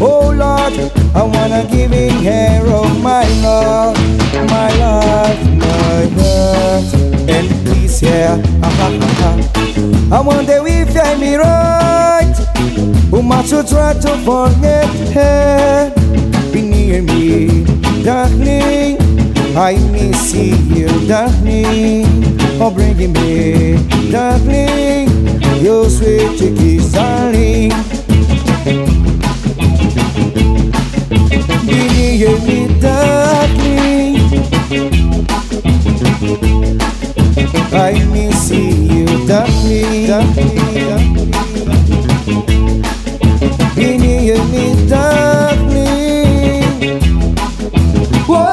oh, 0.00 0.32
Lord. 0.34 0.72
I 1.14 1.22
wanna 1.24 1.66
give 1.70 1.92
it 1.92 2.10
her, 2.24 2.62
oh, 2.68 2.88
my 3.02 3.28
love, 3.42 3.98
my 4.48 4.70
love, 4.78 5.38
my 5.58 6.08
heart. 6.16 6.94
And 7.28 7.66
please, 7.66 8.00
yeah, 8.00 8.36
ha, 8.62 8.70
ha, 8.70 8.90
ha, 8.98 9.36
ha. 9.54 9.61
I 10.12 10.20
wonder 10.20 10.60
if 10.66 10.94
I'm 10.94 11.22
right. 11.40 12.34
Who 13.10 13.22
must 13.22 13.50
you 13.50 13.62
try 13.62 13.94
to 13.94 14.10
forget 14.18 14.86
her? 15.14 15.90
Be 16.52 16.60
near 16.60 17.00
me, 17.00 17.64
darling. 18.04 18.98
I 19.56 19.78
miss 19.90 20.34
you, 20.34 20.86
darling. 21.08 22.04
Oh, 22.60 22.70
bring 22.70 22.98
me, 22.98 23.78
darling. 24.12 25.08
Your 25.62 25.88
sweet 25.88 26.38
kiss, 26.38 26.92
darling. 26.92 27.70
Be 31.66 31.88
near 31.96 32.38
me, 32.40 32.80
darling. 32.80 34.18
I 37.74 38.04
miss 38.12 38.50
you, 38.50 38.81
darling. 39.26 40.06
Be 43.74 43.98
near 43.98 44.38
me. 44.44 44.62
Whoa, 48.26 48.52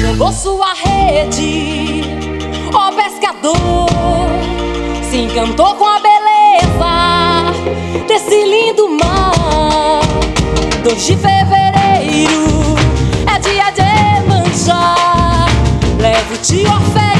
Jogou 0.00 0.32
sua 0.32 0.74
rede, 0.74 2.02
ó 2.74 2.92
pescador, 2.92 3.88
se 5.10 5.18
encantou 5.18 5.74
com 5.76 5.86
a 5.86 6.00
beleza 6.00 7.52
desse 8.06 8.44
lindo 8.44 8.88
mar. 8.90 10.00
2 10.84 11.06
de 11.06 11.16
fevereiro 11.16 12.76
é 13.26 13.38
dia 13.38 13.70
de 13.70 14.28
manjar. 14.28 15.46
Levo-te 15.98 16.66
oferendas 16.66 17.19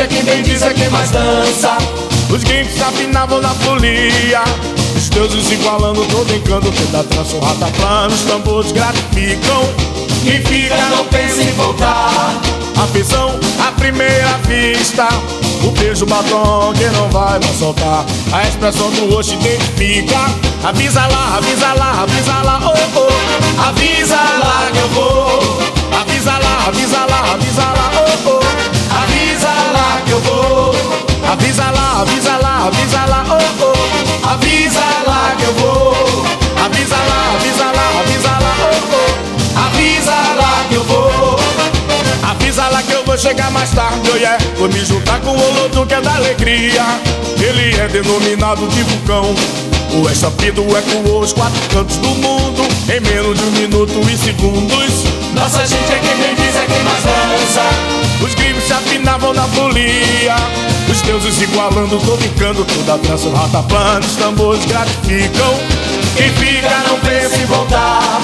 é 0.00 0.06
quem 0.06 0.24
bem 0.24 0.42
diz, 0.42 0.62
é 0.62 0.72
quem 0.72 0.88
mais 0.88 1.10
dança. 1.10 1.76
Os 2.30 2.42
games 2.44 2.80
afinavam 2.80 3.40
na 3.40 3.50
folia. 3.50 4.42
Os 4.96 5.08
deuses 5.10 5.50
igualando 5.50 6.04
todo 6.06 6.34
encanto. 6.34 6.72
Toda 6.72 7.04
trança, 7.04 7.36
um 7.36 7.40
rataplano, 7.40 8.14
os 8.14 8.22
tambores 8.22 8.72
gratificam. 8.72 9.68
Quem 10.24 10.42
fica 10.42 10.76
não 10.96 11.04
pensa 11.06 11.42
em 11.42 11.52
voltar. 11.52 12.40
A 12.80 12.86
visão, 12.86 13.38
a 13.66 13.72
primeira 13.72 14.38
vista. 14.48 15.06
O 15.62 15.70
beijo 15.72 16.06
batom 16.06 16.72
que 16.72 16.86
não 16.96 17.10
vai 17.10 17.38
mais 17.38 17.58
soltar. 17.58 18.06
A 18.32 18.48
expressão 18.48 18.90
do 18.90 19.14
rosto 19.14 19.34
identifica. 19.34 20.16
Avisa 20.64 21.06
lá, 21.06 21.36
avisa 21.36 21.72
lá, 21.74 22.02
avisa 22.02 22.42
lá, 22.42 22.60
oh 22.64 22.98
oh. 22.98 23.68
Avisa 23.68 24.14
lá 24.14 24.70
que 24.72 24.78
eu 24.78 24.88
vou. 24.88 25.60
Avisa 26.00 26.38
lá, 26.38 26.68
avisa 26.68 27.04
lá, 27.04 27.32
avisa 27.34 27.62
lá, 27.62 27.90
oh 27.94 28.28
oh. 28.30 28.79
Avisa 28.90 29.48
lá 29.48 30.02
que 30.04 30.12
eu 30.12 30.20
vou. 30.20 30.74
Avisa 31.30 31.70
lá, 31.70 32.00
avisa 32.00 32.36
lá, 32.38 32.66
avisa 32.66 33.04
lá, 33.06 33.24
oh 33.28 33.64
oh. 33.64 34.28
Avisa 34.28 34.80
lá 35.06 35.34
que 35.38 35.44
eu 35.44 35.52
vou. 35.54 35.94
Avisa 36.64 36.96
lá, 36.96 37.34
avisa 37.34 37.64
lá, 37.64 38.00
avisa 38.00 38.30
lá, 38.30 38.56
oh 38.62 38.94
oh. 38.94 39.58
Avisa 39.66 40.10
lá 40.10 40.64
que 40.68 40.74
eu 40.74 40.84
vou. 40.84 41.36
Avisa 42.22 42.68
lá 42.68 42.82
que 42.82 42.92
eu 42.92 43.04
vou 43.04 43.16
chegar 43.16 43.50
mais 43.50 43.70
tarde, 43.70 44.10
oh 44.12 44.16
yeah. 44.16 44.38
Vou 44.58 44.68
me 44.68 44.84
juntar 44.84 45.20
com 45.20 45.30
o 45.30 45.40
Olodum 45.40 45.86
que 45.86 45.94
é 45.94 46.00
da 46.00 46.16
alegria. 46.16 46.84
Ele 47.38 47.80
é 47.80 47.88
denominado 47.88 48.66
de 48.68 48.82
vulcão. 48.82 49.34
O 49.92 50.08
é 50.08 50.14
sabido, 50.14 50.64
é 50.76 50.82
com 50.82 51.18
os 51.18 51.32
quatro 51.32 51.60
cantos 51.70 51.96
do 51.96 52.10
mundo 52.10 52.62
Em 52.88 53.00
menos 53.00 53.36
de 53.36 53.44
um 53.44 53.50
minuto 53.50 54.00
e 54.08 54.16
segundos 54.16 55.04
Nossa 55.34 55.66
gente 55.66 55.92
é 55.92 55.98
quem 55.98 56.34
diz, 56.36 56.54
é 56.54 56.66
quem 56.66 56.84
mais 56.84 57.02
dança 57.02 57.89
os 58.22 58.34
gringos 58.34 58.64
se 58.64 58.72
afinavam 58.72 59.32
na 59.34 59.44
folia. 59.48 60.36
Os 60.90 61.00
deuses 61.02 61.40
igualando, 61.40 61.98
tonificando 61.98 62.64
Toda 62.64 62.94
a 62.94 62.96
dança, 62.96 63.28
o 63.28 63.34
rataplano, 63.34 64.06
os 64.06 64.16
tambores 64.16 64.64
gratificam. 64.64 65.54
Quem 66.16 66.30
fica 66.32 66.82
não 66.88 66.98
pensa 67.00 67.36
em 67.36 67.46
voltar. 67.46 68.20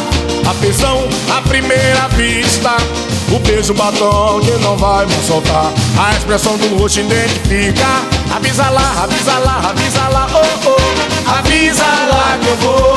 Atenção 0.49 1.09
à 1.37 1.41
primeira 1.43 2.09
vista. 2.16 2.77
O 3.33 3.39
beijo, 3.41 3.74
batom 3.74 4.41
que 4.41 4.53
não 4.62 4.77
vai 4.77 5.05
mais 5.07 5.27
soltar. 5.27 5.72
A 5.99 6.16
expressão 6.16 6.57
do 6.59 6.77
rosto 6.77 7.01
identifica. 7.01 7.87
Avisa 8.35 8.68
lá, 8.70 9.03
avisa 9.03 9.39
lá, 9.39 9.70
avisa 9.70 10.09
lá, 10.09 10.29
oh 10.33 10.70
oh. 10.70 11.31
Avisa 11.31 11.85
lá 11.85 12.39
que 12.41 12.49
eu 12.49 12.57
vou. 12.57 12.97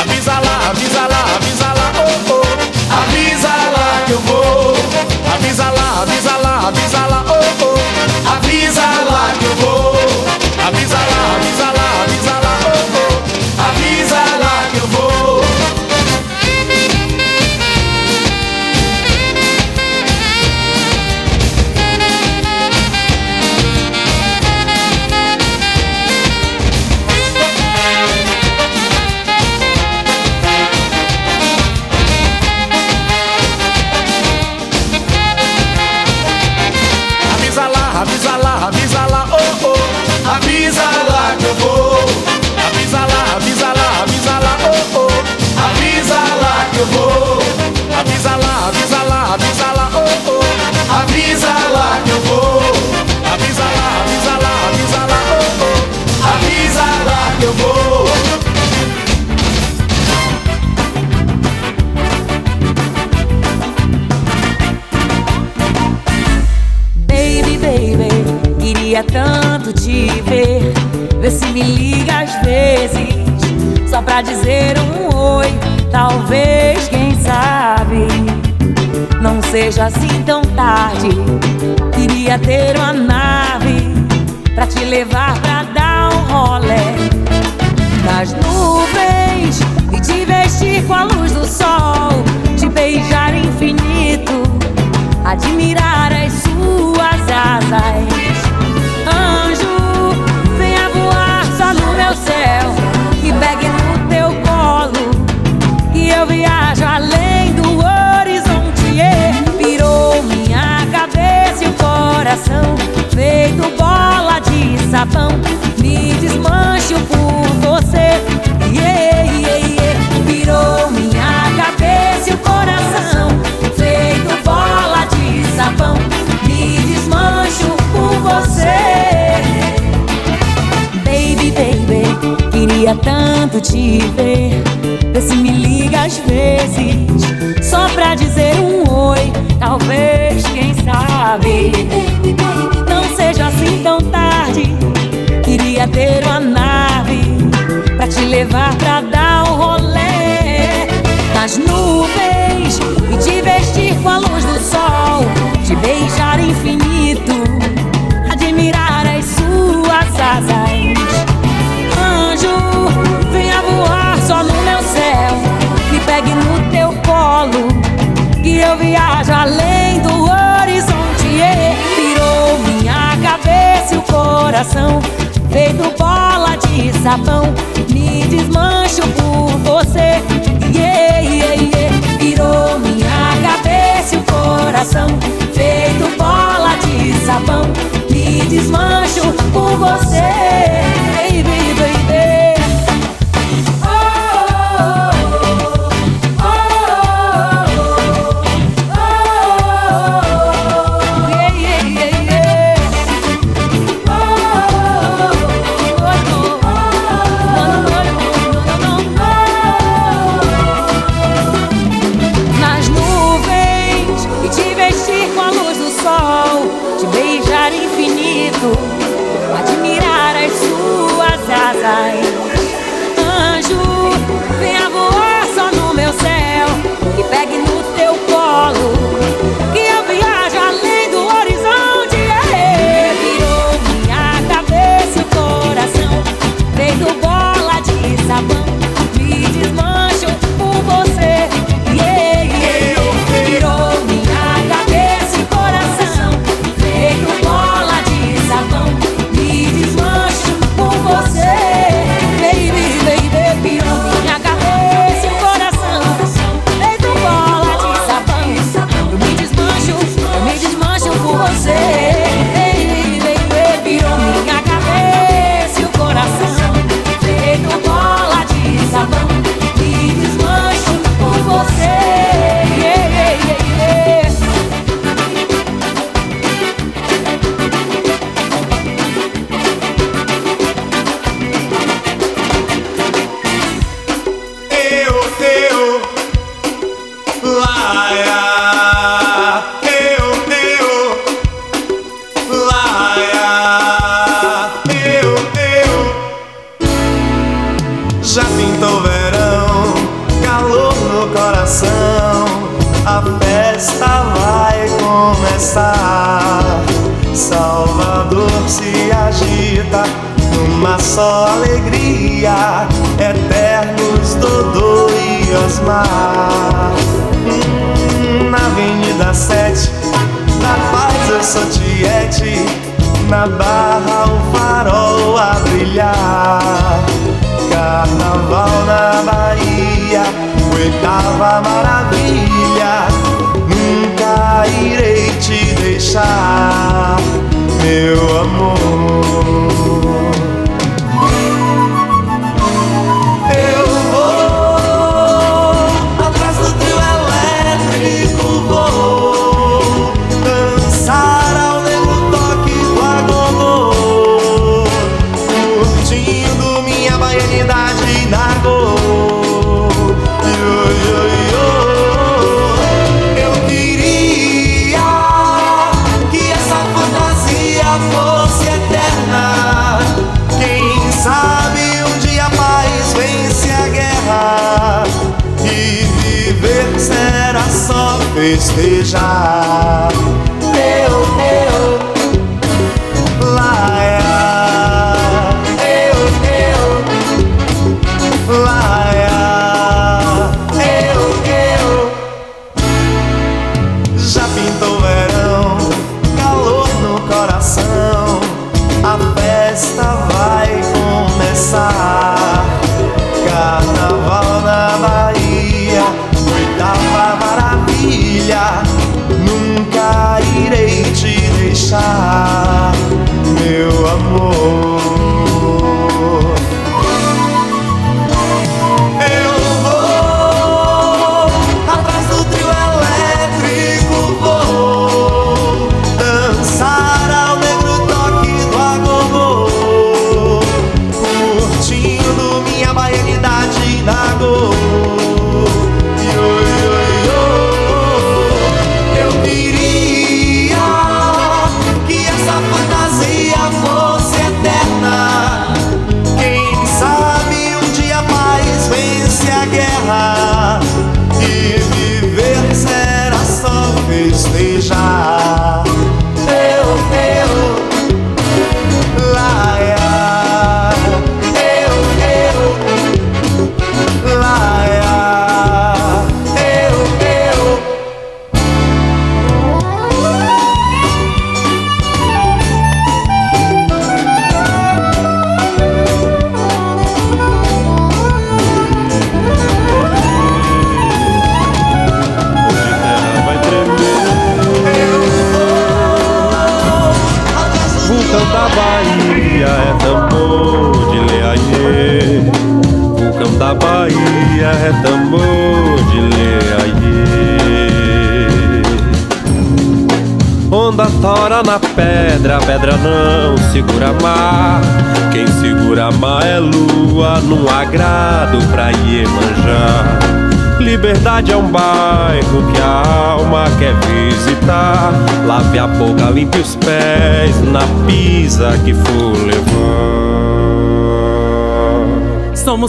Avisa 0.00 0.32
lá, 0.32 0.70
avisa 0.70 1.00
lá, 1.00 1.24
avisa 1.36 1.66
lá, 1.66 1.92
oh 1.96 2.32
oh. 2.32 3.02
Avisa 3.02 3.48
lá 3.48 4.02
que 4.06 4.12
eu 4.12 4.20
vou 4.20 5.17
avisa 5.38 5.70
lá, 5.70 6.02
avisa 6.02 6.36
lá, 6.38 6.68
avisa 6.68 7.06
lá, 7.06 7.24
oh, 7.28 7.64
oh. 7.64 8.30
Avisa 8.36 8.80
lá 8.80 9.32
que 9.38 9.44
eu 9.44 9.56
vou. 9.56 9.94
Avisa 10.66 10.96
lá, 10.96 11.36
avisa 11.36 11.64
lá, 11.64 12.02
avisa 12.02 12.32
lá. 12.32 12.47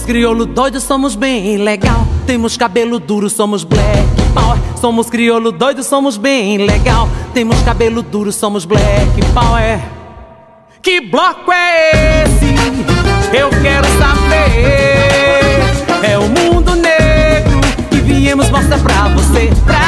crioulo 0.09 0.47
doido, 0.47 0.81
somos 0.81 1.13
bem 1.13 1.57
legal. 1.57 2.03
Temos 2.25 2.57
cabelo 2.57 2.97
duro, 2.99 3.29
somos 3.29 3.63
black 3.63 4.09
power. 4.33 4.57
Somos 4.81 5.07
crioulo 5.07 5.51
doido, 5.51 5.83
somos 5.83 6.17
bem 6.17 6.57
legal. 6.57 7.07
Temos 7.31 7.61
cabelo 7.61 8.01
duro, 8.01 8.31
somos 8.31 8.65
black 8.65 9.23
power. 9.35 9.79
Que 10.81 10.99
bloco 10.99 11.51
é 11.51 12.23
esse? 12.23 13.37
Eu 13.37 13.51
quero 13.61 13.85
saber. 13.99 15.59
É 16.01 16.17
o 16.17 16.27
mundo 16.27 16.75
negro 16.75 17.61
que 17.91 17.97
viemos 17.97 18.49
mostrar 18.49 18.79
pra 18.79 19.09
você. 19.09 19.51
Pra 19.63 19.78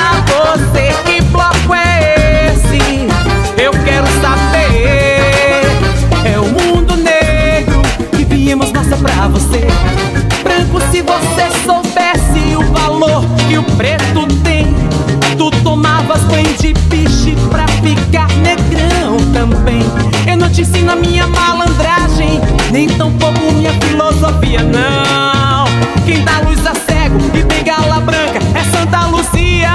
na 20.84 20.96
minha 20.96 21.28
malandragem, 21.28 22.42
nem 22.72 22.88
tão 22.88 23.12
pouco 23.14 23.40
minha 23.54 23.74
filosofia, 23.74 24.62
não. 24.64 25.66
Quem 26.06 26.24
dá 26.24 26.40
luz 26.42 26.66
a 26.66 26.74
cego 26.74 27.18
e 27.38 27.44
tem 27.44 27.64
gala 27.64 28.00
branca 28.00 28.40
é 28.56 28.64
Santa 28.76 29.06
Lucia. 29.08 29.70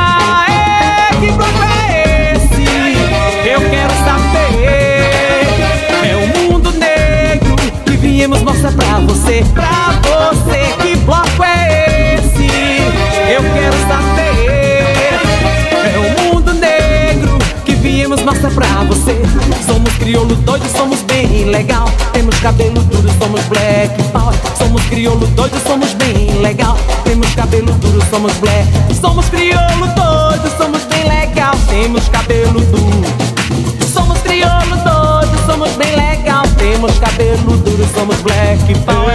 É, 0.49 1.15
que 1.21 1.33
bloco 1.33 1.63
é 1.63 2.35
esse? 2.35 2.65
Eu 3.49 3.61
quero 3.71 3.93
saber. 4.05 4.67
É 6.05 6.17
o 6.17 6.51
mundo 6.51 6.73
negro 6.73 7.57
que 7.85 7.97
viemos 7.97 8.43
mostrar 8.43 8.73
pra 8.73 8.99
você, 9.01 9.45
pra 9.55 9.95
você. 10.03 10.75
Que 10.83 10.97
bloco 10.97 11.45
é 11.45 12.15
esse? 12.15 12.47
Eu 13.33 13.43
quero 13.55 13.77
saber. 13.89 14.47
É 15.85 15.99
o 15.99 16.35
mundo 16.35 16.53
negro 16.55 17.39
que 17.65 17.75
viemos 17.75 18.23
mostrar 18.23 18.51
pra 18.51 18.85
você. 18.85 19.17
Somos 19.67 19.93
crioulo 19.95 20.35
doido, 20.37 20.65
somos 20.77 21.03
bem 21.03 21.45
legal. 21.45 21.89
Temos 22.13 22.39
cabelo 22.41 22.81
duro, 22.83 23.09
somos 23.19 23.43
black 23.45 24.03
power. 24.13 24.35
Somos 24.57 24.83
crioulo 24.85 25.27
doido, 25.29 25.59
somos 25.67 25.93
bem 25.95 26.31
legal. 26.41 26.77
Temos 27.05 27.35
cabelo 27.35 27.73
duro, 27.75 28.01
somos 28.11 28.33
black. 28.35 28.67
Somos 29.01 29.27
crioulo 29.29 29.87
doido, 29.95 30.51
somos 30.57 30.83
bem 30.85 31.05
legal. 31.09 31.55
Temos 31.69 32.09
cabelo 32.09 32.61
duro. 32.61 33.07
Somos 33.93 34.19
crioulo 34.21 34.77
doido, 34.85 35.47
somos 35.47 35.71
bem 35.73 35.97
legal. 35.97 36.45
Temos 36.57 36.99
cabelo 36.99 37.57
duro, 37.59 37.87
somos 37.95 38.17
black 38.23 38.75
power. 38.85 39.13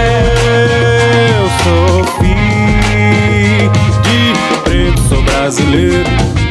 Eu 1.40 1.50
sou 1.64 2.04
filho 2.20 3.72
de 4.04 4.60
preto, 4.64 5.02
sou 5.10 5.22
brasileiro. 5.24 6.51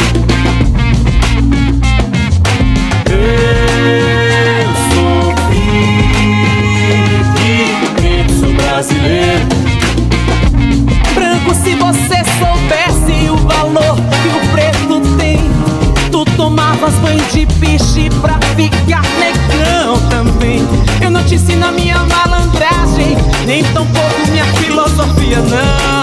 De 17.41 17.47
piche 17.55 18.11
pra 18.21 18.39
ficar 18.55 19.03
negão 19.19 19.99
também. 20.11 20.61
Eu 21.03 21.11
não 21.11 21.23
te 21.25 21.37
ensino 21.37 21.67
a 21.67 21.73
minha 21.73 21.99
malandragem, 22.05 23.17
nem 23.47 23.63
tampouco 23.65 24.31
minha 24.31 24.45
filosofia, 24.45 25.39
não. 25.39 26.00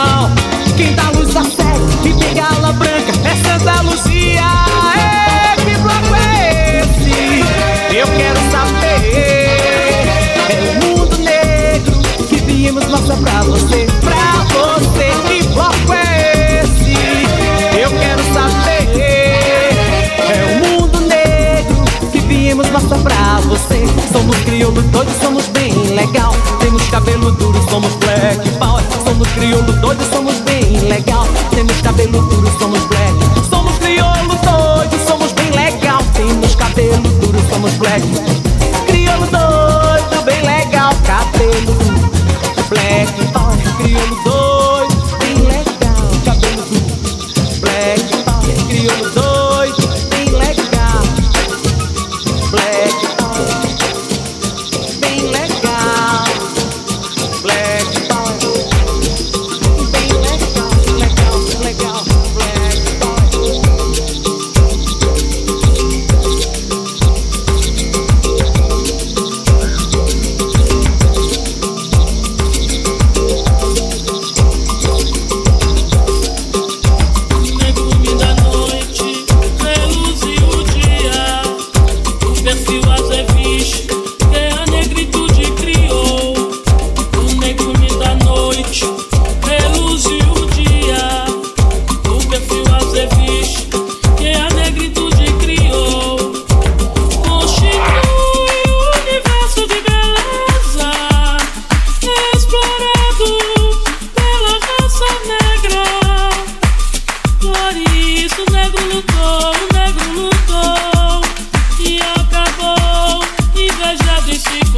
Crioulo 24.77 24.91
doido, 24.91 25.11
somos 25.19 25.47
bem 25.47 25.73
legal. 25.95 26.35
Temos 26.59 26.83
cabelo 26.89 27.31
duro, 27.31 27.59
somos 27.67 27.95
black 27.95 28.47
power. 28.59 28.83
Somos 29.03 29.27
crioulo 29.29 29.73
doido, 29.81 30.03
somos 30.11 30.35
bem 30.41 30.81
legal. 30.87 31.27
Temos 31.49 31.81
cabelo 31.81 32.21
duro, 32.21 32.47
somos 32.59 32.83
black. 32.85 33.49
Somos 33.49 33.73
crioulo 33.79 34.35
doido, 34.35 35.07
somos 35.07 35.31
bem 35.33 35.49
legal. 35.49 36.03
Temos 36.13 36.55
cabelo 36.55 37.09
duro, 37.19 37.39
somos 37.49 37.73
black. 37.73 38.36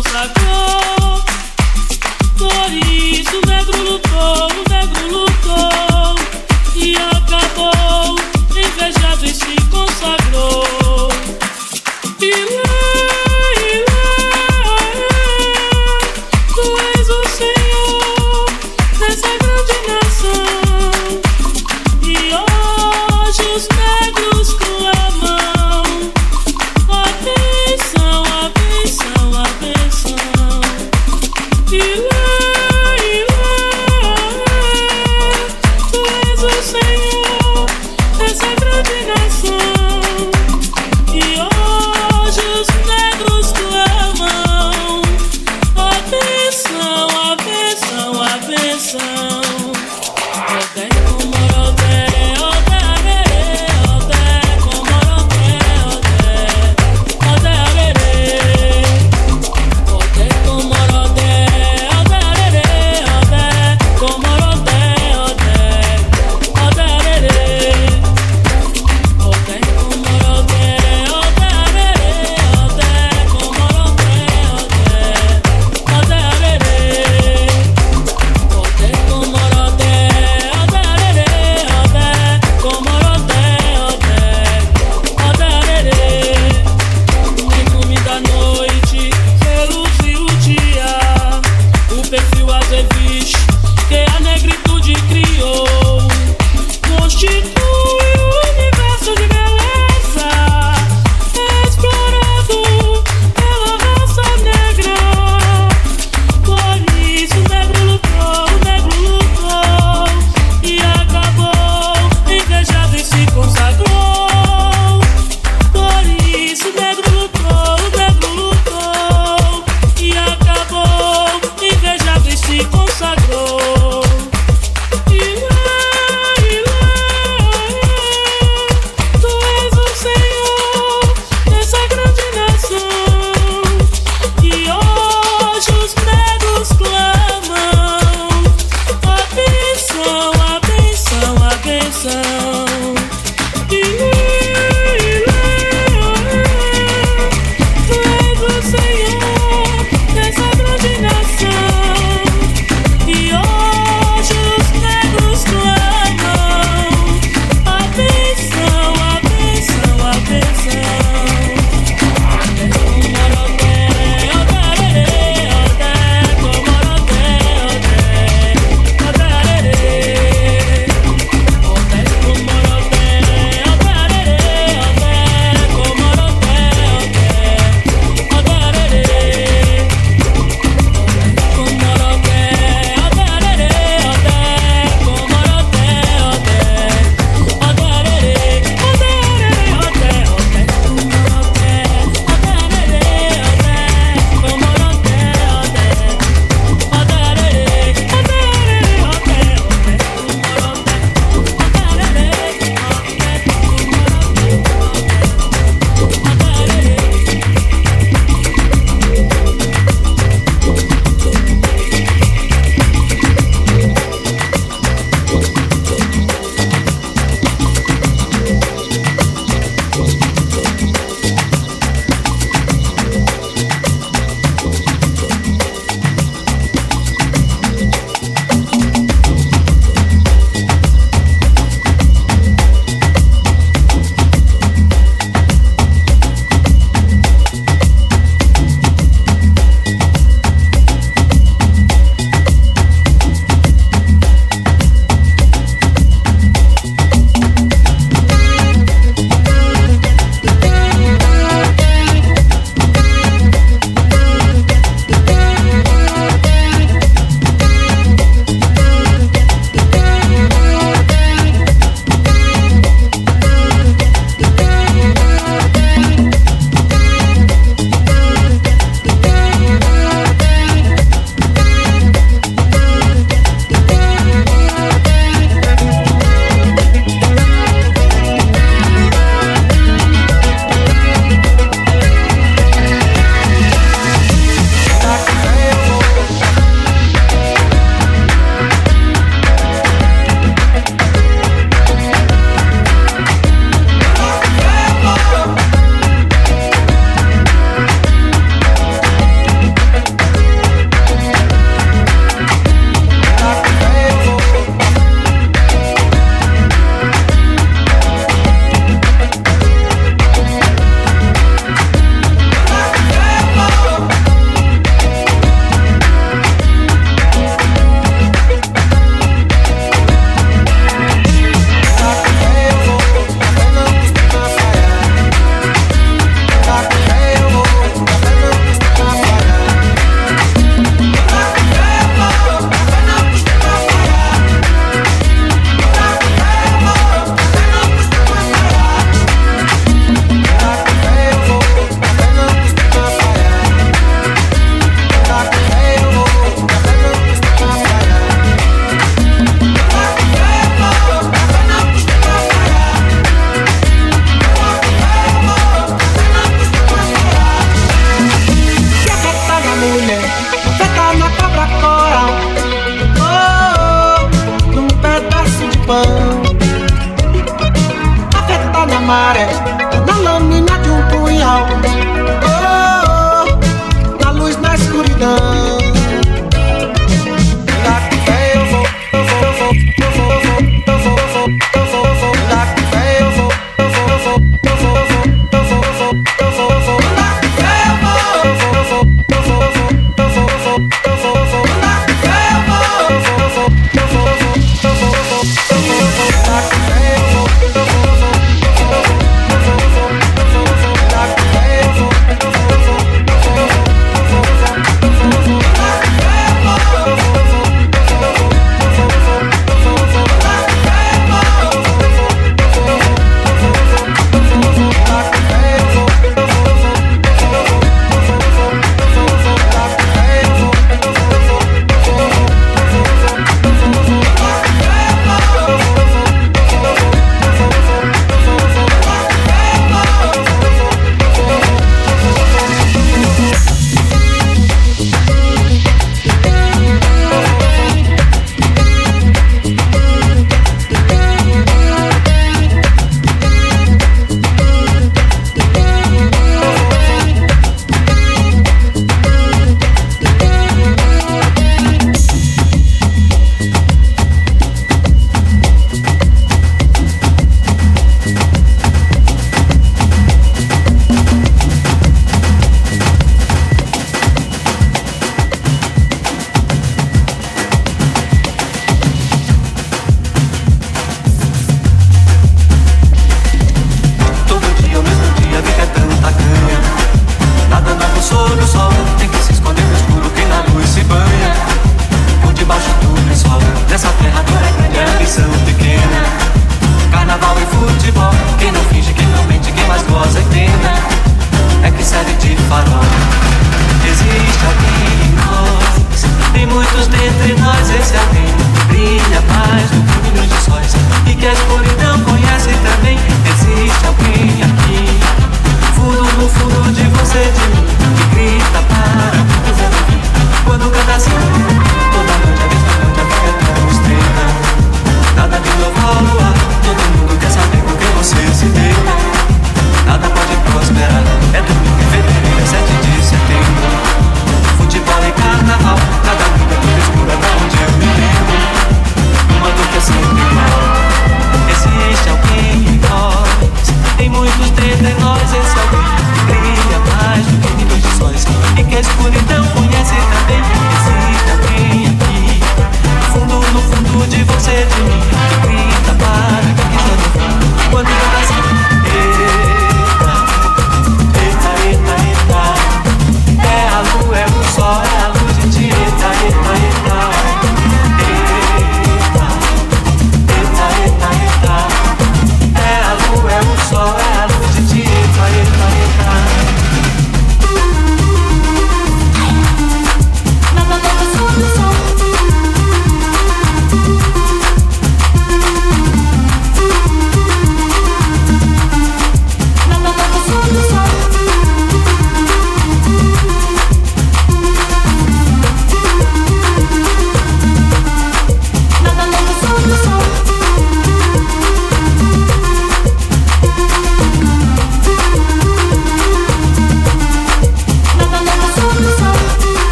E 0.00 0.02
se 0.02 0.69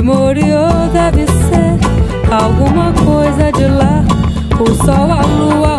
Lemuriou 0.00 0.88
deve 0.94 1.26
ser 1.26 2.32
alguma 2.32 2.90
coisa 3.04 3.52
de 3.52 3.66
lá. 3.66 4.02
O 4.58 4.74
sol, 4.82 5.12
a 5.12 5.20
lua. 5.26 5.69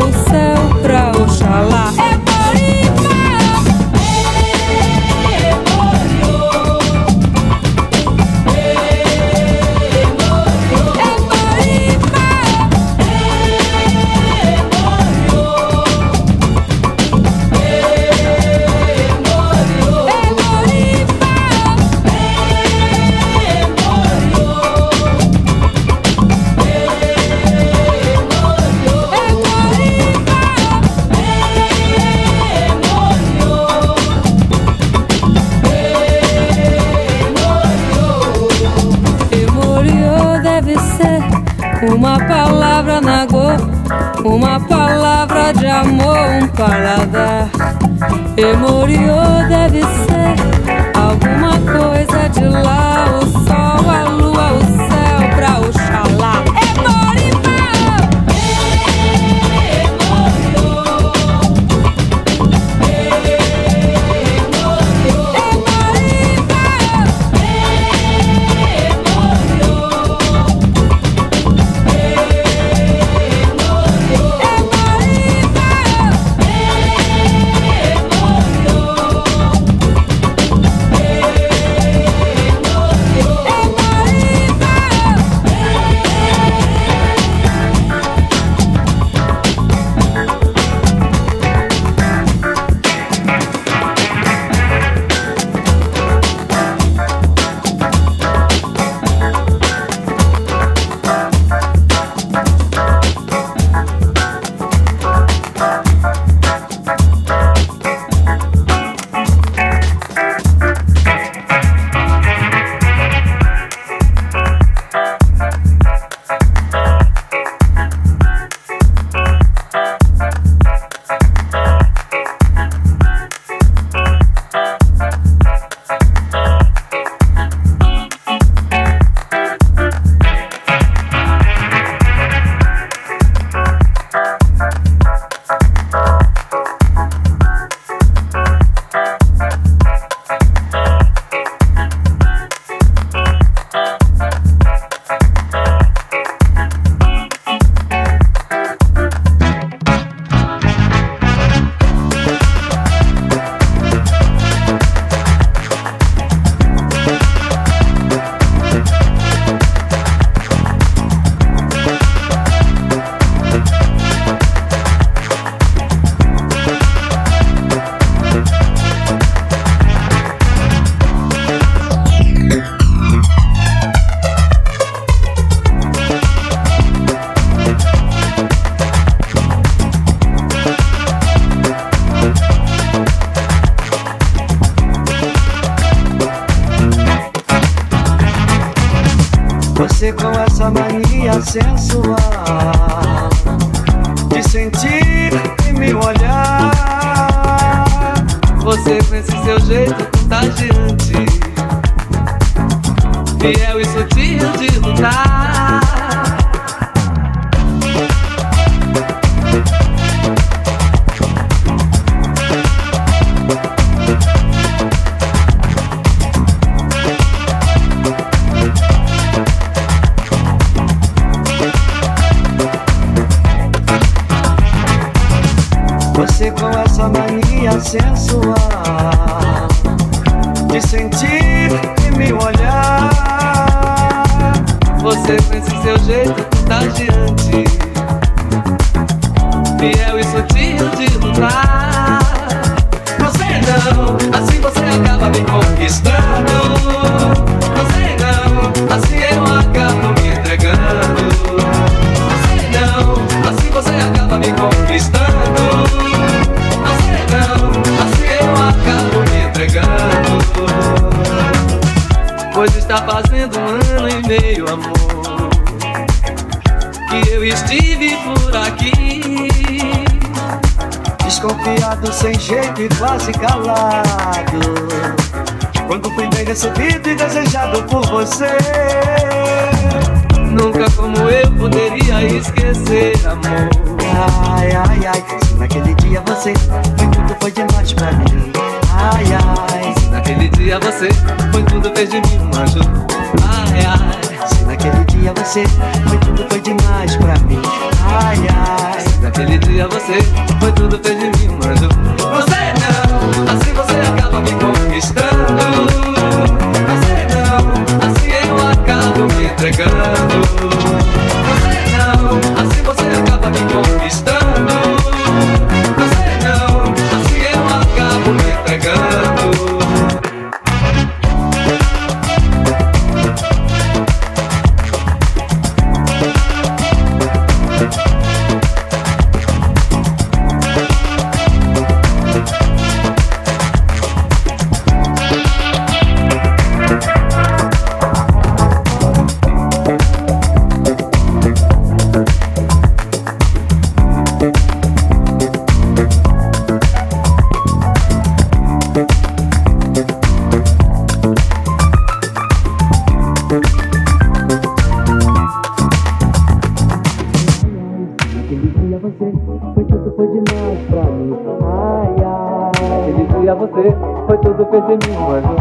perder 364.71 364.97
meu 365.05 365.31
ano. 365.31 365.55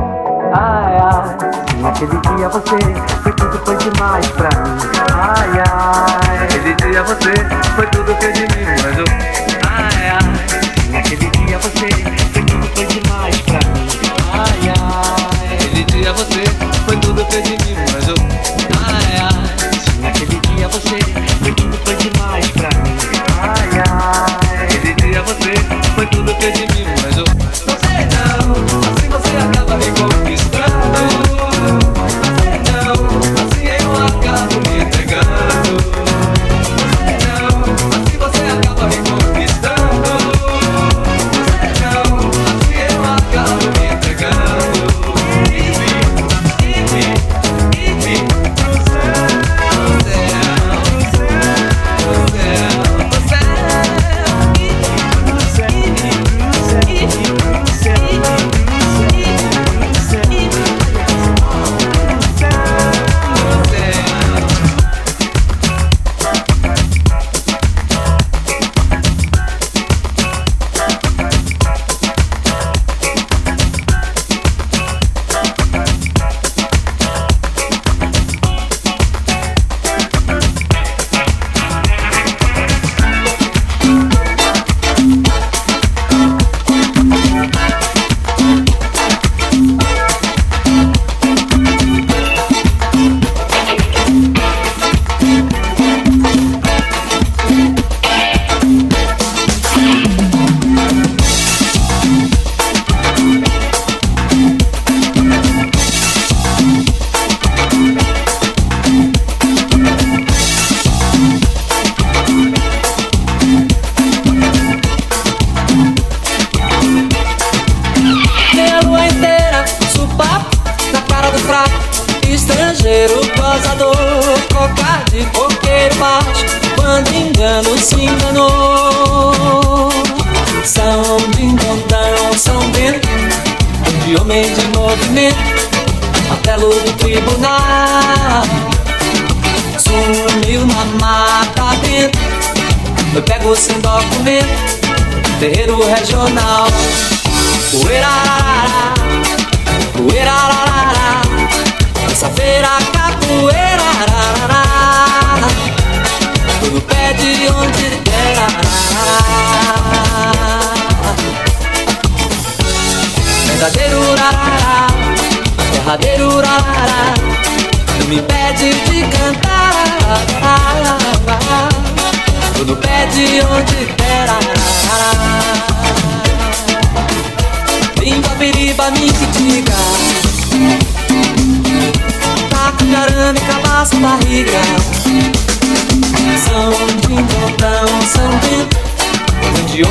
Ai, 0.55 0.97
ai, 1.03 1.83
naquele 1.83 2.17
dia 2.21 2.49
você 2.49 2.79
foi 3.23 3.33
tudo, 3.33 3.59
foi 3.65 3.77
demais 3.77 4.29
pra 4.31 4.49
mim. 4.63 4.79
Ai, 5.13 5.63
ai, 5.69 6.39
naquele 6.39 6.75
dia 6.75 7.03
você 7.03 7.33
foi 7.75 7.87
tudo, 7.89 8.15
foi 8.15 8.33
demais. 8.33 8.50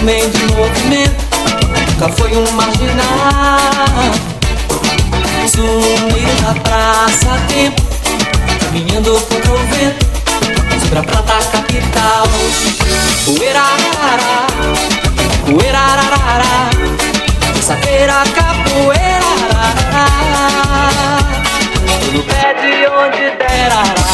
homem 0.10 0.30
de 0.32 0.44
movimento, 0.56 1.24
nunca 1.92 2.10
foi 2.10 2.36
um 2.36 2.52
marginal. 2.54 3.06
Sumiu 5.48 6.34
na 6.42 6.54
praça 6.62 7.36
a 7.36 7.38
tempo, 7.48 7.82
caminhando 8.60 9.14
contra 9.22 9.52
o 9.52 9.58
vento, 9.68 10.06
sobre 10.82 11.00
a 11.00 11.04
prata 11.04 11.40
capital. 11.52 12.28
Poeirarará, 13.26 14.48
poeirarará, 15.46 16.70
essa 17.60 17.76
feira 17.78 18.24
capoeirarará, 18.34 20.08
no 22.12 22.24
pé 22.24 22.54
de 22.56 22.88
onde 22.88 23.30
der 23.38 23.72
arará. 23.72 24.10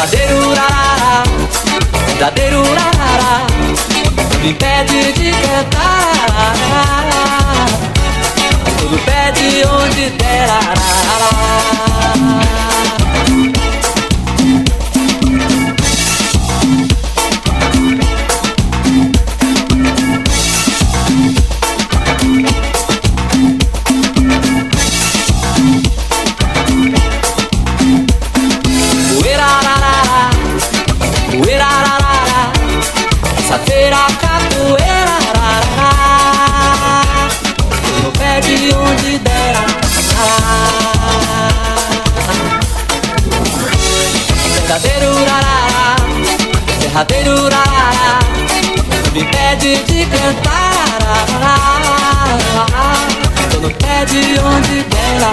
Dadeiro 0.00 0.54
rarara, 0.54 1.24
dadeiro 2.18 2.62
rarara, 2.62 3.32
me 4.40 4.48
impede 4.48 5.12
de 5.12 5.30
cantar. 5.30 6.30
Tudo 8.78 8.98
pede 9.04 9.66
onde 9.68 10.08
der 10.16 10.48
arara. 10.48 10.80
pede 49.60 49.84
de 49.84 50.06
cantar. 50.06 50.70
Tô 53.50 53.60
no 53.60 53.68
pé 53.68 54.06
pede 54.06 54.40
onde 54.40 54.82
der 54.84 55.22
a 55.22 55.32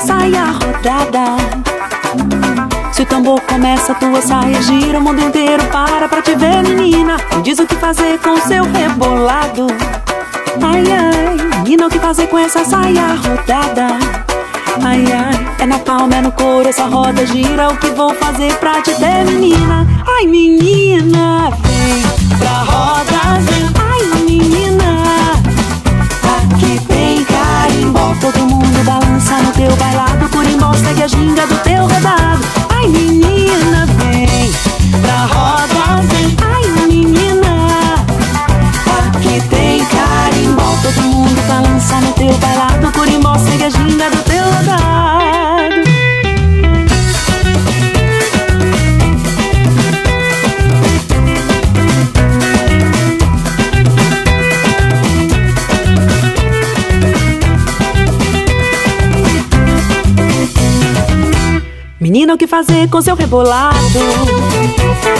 saia 0.00 0.44
rodada? 0.52 1.36
Se 2.92 3.02
o 3.02 3.06
tambor 3.06 3.40
começa, 3.40 3.94
tua 3.94 4.22
saia 4.22 4.62
gira, 4.62 4.98
o 4.98 5.02
mundo 5.02 5.20
inteiro 5.20 5.64
para 5.64 6.08
pra 6.08 6.22
te 6.22 6.34
ver, 6.34 6.62
menina. 6.62 7.16
Me 7.34 7.42
diz 7.42 7.58
o 7.58 7.66
que 7.66 7.74
fazer 7.74 8.18
com 8.20 8.36
seu 8.42 8.64
rebolado. 8.64 9.66
Ai, 10.62 10.84
ai, 10.92 11.36
menina, 11.62 11.86
o 11.86 11.90
que 11.90 11.98
fazer 11.98 12.28
com 12.28 12.38
essa 12.38 12.64
saia 12.64 13.14
rodada? 13.14 13.98
Ai, 14.84 15.04
ai, 15.12 15.54
é 15.58 15.66
na 15.66 15.78
palma, 15.78 16.16
é 16.16 16.20
no 16.20 16.32
couro, 16.32 16.68
essa 16.68 16.84
roda 16.84 17.26
gira. 17.26 17.68
O 17.68 17.76
que 17.76 17.90
vou 17.90 18.14
fazer 18.14 18.54
pra 18.58 18.80
te 18.82 18.94
ter, 18.94 19.24
menina? 19.24 19.86
Ai, 20.06 20.26
menina, 20.26 21.50
vem 21.62 22.38
pra 22.38 22.58
roda, 22.62 23.40
vem. 23.40 23.64
Ai, 23.90 23.93
fazer 62.54 62.88
com 62.88 63.02
seu 63.02 63.16
rebolado? 63.16 63.74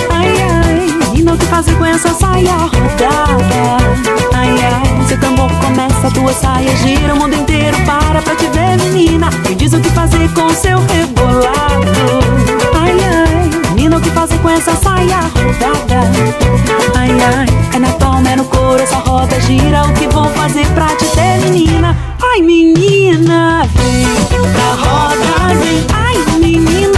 Ai, 0.08 0.32
ai, 0.40 0.86
menina, 1.10 1.34
o 1.34 1.36
que 1.36 1.44
fazer 1.46 1.76
com 1.76 1.84
essa 1.84 2.14
saia 2.14 2.52
rodada? 2.52 3.76
Ai, 4.32 4.50
ai, 4.50 5.04
seu 5.08 5.18
tambor 5.18 5.50
começa, 5.54 6.12
tua 6.12 6.32
saia 6.32 6.76
gira, 6.76 7.12
o 7.12 7.18
mundo 7.18 7.34
inteiro 7.34 7.76
para 7.84 8.22
pra 8.22 8.36
te 8.36 8.46
ver, 8.46 8.78
menina. 8.84 9.30
Me 9.48 9.56
diz 9.56 9.72
o 9.72 9.80
que 9.80 9.90
fazer 9.90 10.32
com 10.32 10.48
seu 10.50 10.78
rebolado? 10.78 11.90
Ai, 12.80 12.92
ai, 13.02 13.50
menina, 13.70 13.96
o 13.96 14.00
que 14.00 14.10
fazer 14.10 14.38
com 14.38 14.50
essa 14.50 14.76
saia 14.76 15.18
rodada? 15.18 16.08
Ai, 16.94 17.10
ai, 17.10 17.46
é 17.74 17.78
na 17.80 17.88
palma, 17.94 18.30
é 18.30 18.36
no 18.36 18.44
couro, 18.44 18.80
essa 18.80 18.98
roda 18.98 19.40
gira, 19.40 19.82
o 19.82 19.92
que 19.94 20.06
vou 20.06 20.28
fazer 20.34 20.68
pra 20.68 20.86
te 20.94 21.06
ter, 21.06 21.40
menina? 21.50 21.96
Ai, 22.22 22.40
menina, 22.42 23.68
vem 23.74 24.06
pra 24.52 24.74
roda, 24.74 25.54
vem. 25.60 25.84
Ai, 25.92 26.38
menina, 26.38 26.93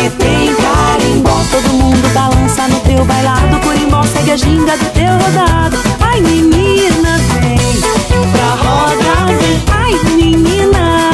aqui 0.00 0.10
tem 0.16 0.54
carimbó. 0.54 1.42
Todo 1.50 1.72
mundo 1.74 2.08
balança 2.14 2.68
no 2.68 2.80
teu 2.80 3.04
bailado. 3.04 3.60
Curimbó 3.60 4.02
segue 4.04 4.32
a 4.32 4.36
ginga 4.36 4.76
do 4.76 4.84
teu 4.92 5.12
rodado. 5.12 5.78
Ai, 6.00 6.20
menina, 6.20 7.18
vem 7.40 7.58
pra 8.32 8.54
roda, 8.54 9.32
vem. 9.38 9.62
Ai, 9.70 9.94
menina, 10.14 11.10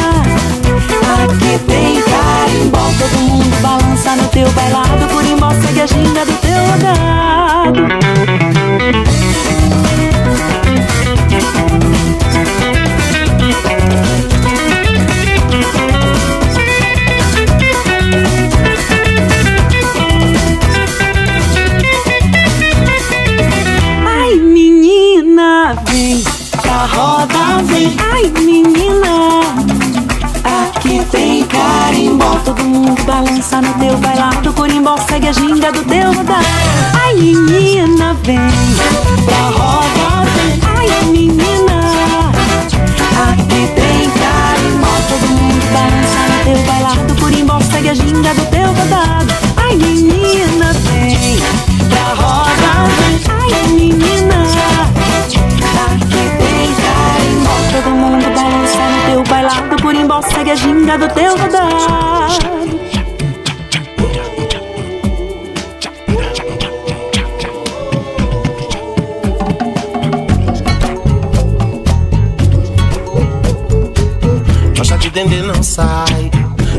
aqui 1.24 1.58
tem 1.66 2.02
carimbó. 2.02 2.88
Todo 2.98 3.18
mundo 3.22 3.62
balança 3.62 4.16
no 4.16 4.28
teu 4.28 4.50
bailado. 4.52 5.06
Curimbó 5.12 5.50
segue 5.50 5.80
a 5.80 5.86
ginga 5.86 6.24
do 6.24 6.32
teu 6.40 6.60
rodado. 6.70 7.35
Balança 33.16 33.62
no 33.62 33.72
teu 33.74 33.96
bailado. 33.98 34.52
Corimbó 34.52 34.96
segue 35.08 35.28
a 35.28 35.32
ginga 35.32 35.72
do 35.72 35.82
teu 35.84 36.12
rodado. 36.12 36.46
Ai, 37.00 37.14
menina, 37.14 38.14
vem 38.22 38.38
pra 39.24 39.42
roda, 39.56 40.28
vem. 40.34 40.60
Ai, 40.76 41.04
menina, 41.06 41.78
aqui 43.30 43.62
tem 43.74 44.10
carimbó. 44.10 44.92
Todo 45.08 45.26
mundo 45.28 45.64
balança 45.72 46.20
no 46.28 46.36
teu 46.44 46.58
bailado. 46.66 47.20
Corimbó 47.20 47.60
segue 47.60 47.88
a 47.88 47.94
ginga 47.94 48.34
do 48.34 48.44
teu 48.50 48.68
rodado. 48.68 49.34
Ai, 49.56 49.76
menina, 49.76 50.72
vem 50.84 51.38
pra 51.88 52.14
roda, 52.22 52.72
vem. 52.98 53.16
Ai, 53.30 53.68
menina, 53.68 54.38
aqui 55.86 56.22
tem 56.38 56.68
carimbó. 56.84 57.54
Todo 57.72 57.90
mundo 57.96 58.24
balança 58.34 58.82
no 58.90 58.98
teu 59.10 59.22
bailado. 59.24 59.82
Corimbó 59.82 60.20
segue 60.20 60.50
a 60.50 60.54
ginga 60.54 60.98
do 60.98 61.08
teu 61.08 61.34
rodado. 61.36 62.55
Dendê 75.16 75.40
não 75.40 75.62
sai, 75.62 76.30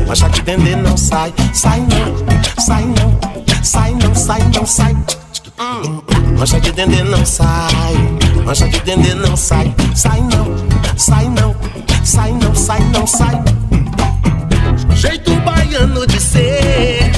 mancha 0.06 0.28
de 0.28 0.42
dendê 0.42 0.76
não 0.76 0.96
sai, 0.96 1.34
sai 1.52 1.80
não, 1.80 2.62
sai 2.64 2.84
não, 2.84 3.64
sai 3.64 3.92
não, 3.94 4.14
sai 4.14 4.38
não, 4.54 4.64
sai. 4.64 4.96
Mancha 6.38 6.60
de 6.60 6.70
dendê 6.70 7.02
não 7.02 7.26
sai, 7.26 7.96
mancha 8.44 8.68
de 8.68 8.78
dendê 8.82 9.12
não 9.14 9.36
sai, 9.36 9.74
sai 9.92 10.20
não, 10.20 10.96
sai 10.96 11.28
não, 11.30 11.56
sai 12.04 12.30
não, 12.30 12.54
sai 12.54 12.80
não, 12.92 13.06
sai. 13.08 13.42
Jeito 14.94 15.34
baiano 15.40 16.06
de 16.06 16.20
ser, 16.20 17.10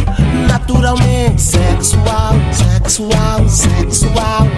naturalmente 0.48 1.42
sexual, 1.42 2.32
sexual, 2.51 3.47
sexual. 3.47 4.48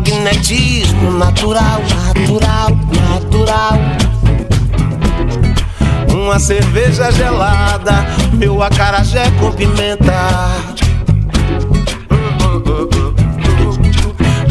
Magnetismo 0.00 1.12
natural, 1.12 1.82
natural, 2.14 2.70
natural. 3.10 3.78
Uma 6.14 6.38
cerveja 6.38 7.10
gelada, 7.12 8.06
meu 8.32 8.62
acarajé 8.62 9.30
com 9.38 9.52
pimenta. 9.52 10.30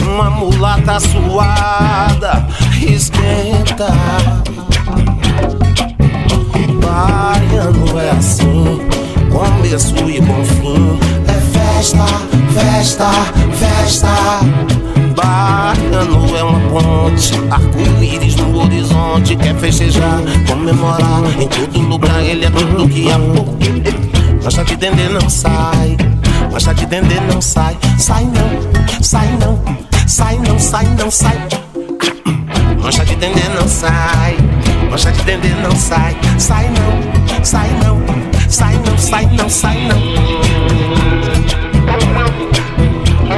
Uma 0.04 0.30
mulata 0.30 1.00
suada, 1.00 2.46
esquenta. 2.80 3.88
Baiano 6.80 8.00
é 8.00 8.12
assim, 8.12 8.80
começo 9.32 10.10
e 10.10 10.22
bom 10.22 10.46
fim. 10.46 11.00
É 11.28 11.40
festa, 11.58 12.06
festa, 12.54 13.10
festa. 13.58 14.99
Baiano 15.20 16.38
é 16.38 16.44
uma 16.44 16.60
ponte, 16.70 17.34
arco-íris 17.52 18.36
no 18.38 18.64
horizonte. 18.64 19.36
Quer 19.36 19.54
festejar, 19.56 20.22
comemorar. 20.48 21.22
Em 21.38 21.48
todo 21.48 21.80
lugar 21.82 22.24
ele 22.24 22.46
é 22.46 22.50
tudo 22.50 22.88
que 22.88 23.12
há 23.12 23.20
pouco. 23.20 23.58
Mancha 24.41 24.64
de 24.64 24.78
dendê 24.78 25.10
não 25.10 25.30
sai, 25.30 25.98
mancha 26.50 26.74
de 26.74 26.86
dendê 26.86 27.20
não 27.20 27.41
sai. 27.41 27.78
Sai 27.98 28.24
não, 28.24 29.04
sai 29.04 29.28
não, 29.41 29.60
sai 30.08 30.38
não, 30.38 30.58
sai 30.58 30.86
não, 30.98 31.12
sai. 31.12 31.48
Mancha 32.82 33.04
de 33.04 33.16
dendê 33.18 33.50
não 33.60 33.68
sai, 33.68 34.38
mancha 34.90 35.12
de 35.12 35.22
dendê 35.24 35.50
não 35.62 35.76
sai. 35.76 36.16
Sai 36.38 36.70
não, 36.70 37.44
sai 37.44 37.70
não, 37.84 38.02
sai 38.50 38.74
não, 38.86 38.98
sai 38.98 39.26
não, 39.26 39.50
sai 39.50 39.78
não. 39.88 40.00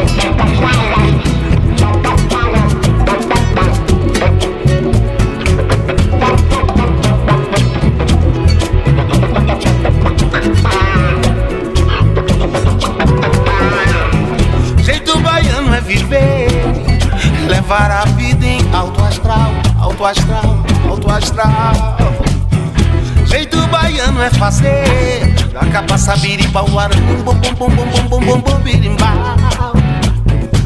Jeito 0.08 0.81
alto 20.02 20.06
astral, 20.06 20.65
alto 20.90 21.11
astral. 21.11 21.98
Jeito 23.26 23.57
baiano 23.68 24.22
é 24.22 24.30
fazer 24.32 25.34
Cacapaça, 25.53 26.15
biriba, 26.18 26.64
uarangu, 26.72 27.23
bom, 27.23 27.36
bom, 27.36 27.53
bom, 27.53 27.69
bom, 27.69 27.86
bom, 27.86 28.07
bom, 28.10 28.19
bom, 28.19 28.41
bom, 28.41 28.60
birimbau. 28.61 29.36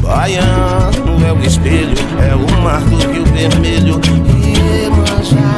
Baiano 0.00 1.26
é 1.26 1.32
o 1.32 1.38
espelho, 1.44 1.94
é 2.18 2.34
o 2.34 2.62
mar 2.62 2.80
do 2.80 2.96
rio 3.12 3.24
vermelho. 3.26 4.00
Iemanjá, 4.56 5.56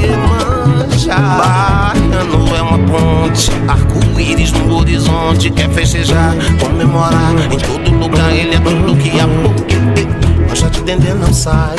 Iemanjá. 0.00 1.16
Baiano 1.16 2.56
é 2.56 2.62
uma 2.62 2.78
ponte, 2.78 3.50
arco-íris 3.66 4.52
no 4.52 4.76
horizonte. 4.76 5.50
Quer 5.50 5.68
festejar, 5.70 6.34
comemorar. 6.60 7.32
Em 7.50 7.58
todo 7.58 7.90
lugar 7.98 8.32
ele 8.32 8.54
é 8.54 8.60
tudo 8.60 8.96
que 8.96 9.18
há 9.18 9.26
pouco. 9.26 9.82
Mancha 10.48 10.68
de 10.68 10.82
dendê 10.82 11.14
não 11.14 11.32
sai, 11.32 11.76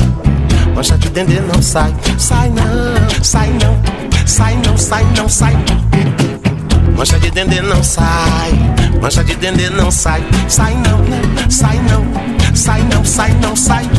mancha 0.74 0.98
de 0.98 1.10
dendê 1.10 1.40
não 1.41 1.62
sai. 1.62 1.94
Sai 2.18 2.50
não, 2.50 3.24
sai 3.24 3.50
não, 3.62 3.78
sai 4.26 4.56
não, 4.66 4.78
sai 4.78 5.06
não, 5.16 5.30
sai. 5.30 5.56
Mancha 6.98 7.20
de 7.20 7.32
dendê 7.32 7.62
não 7.62 7.84
sai, 7.84 8.52
mancha 9.02 9.24
de 9.24 9.36
dendê 9.36 9.70
não 9.70 9.90
sai, 9.90 10.24
sai 10.48 10.76
não, 10.76 11.50
sai 11.50 11.80
não, 11.90 12.56
sai 12.56 12.82
não, 12.94 13.06
sai 13.06 13.34
não, 13.41 13.56
sai. 13.56 13.90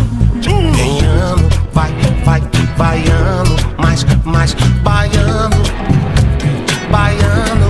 Tem 0.43 1.01
ano, 1.07 1.49
vai, 1.73 1.91
vai, 2.25 2.43
baiano, 2.77 3.57
mais, 3.79 4.05
mais, 4.25 4.55
baiano, 4.83 5.63
baiano. 6.91 7.64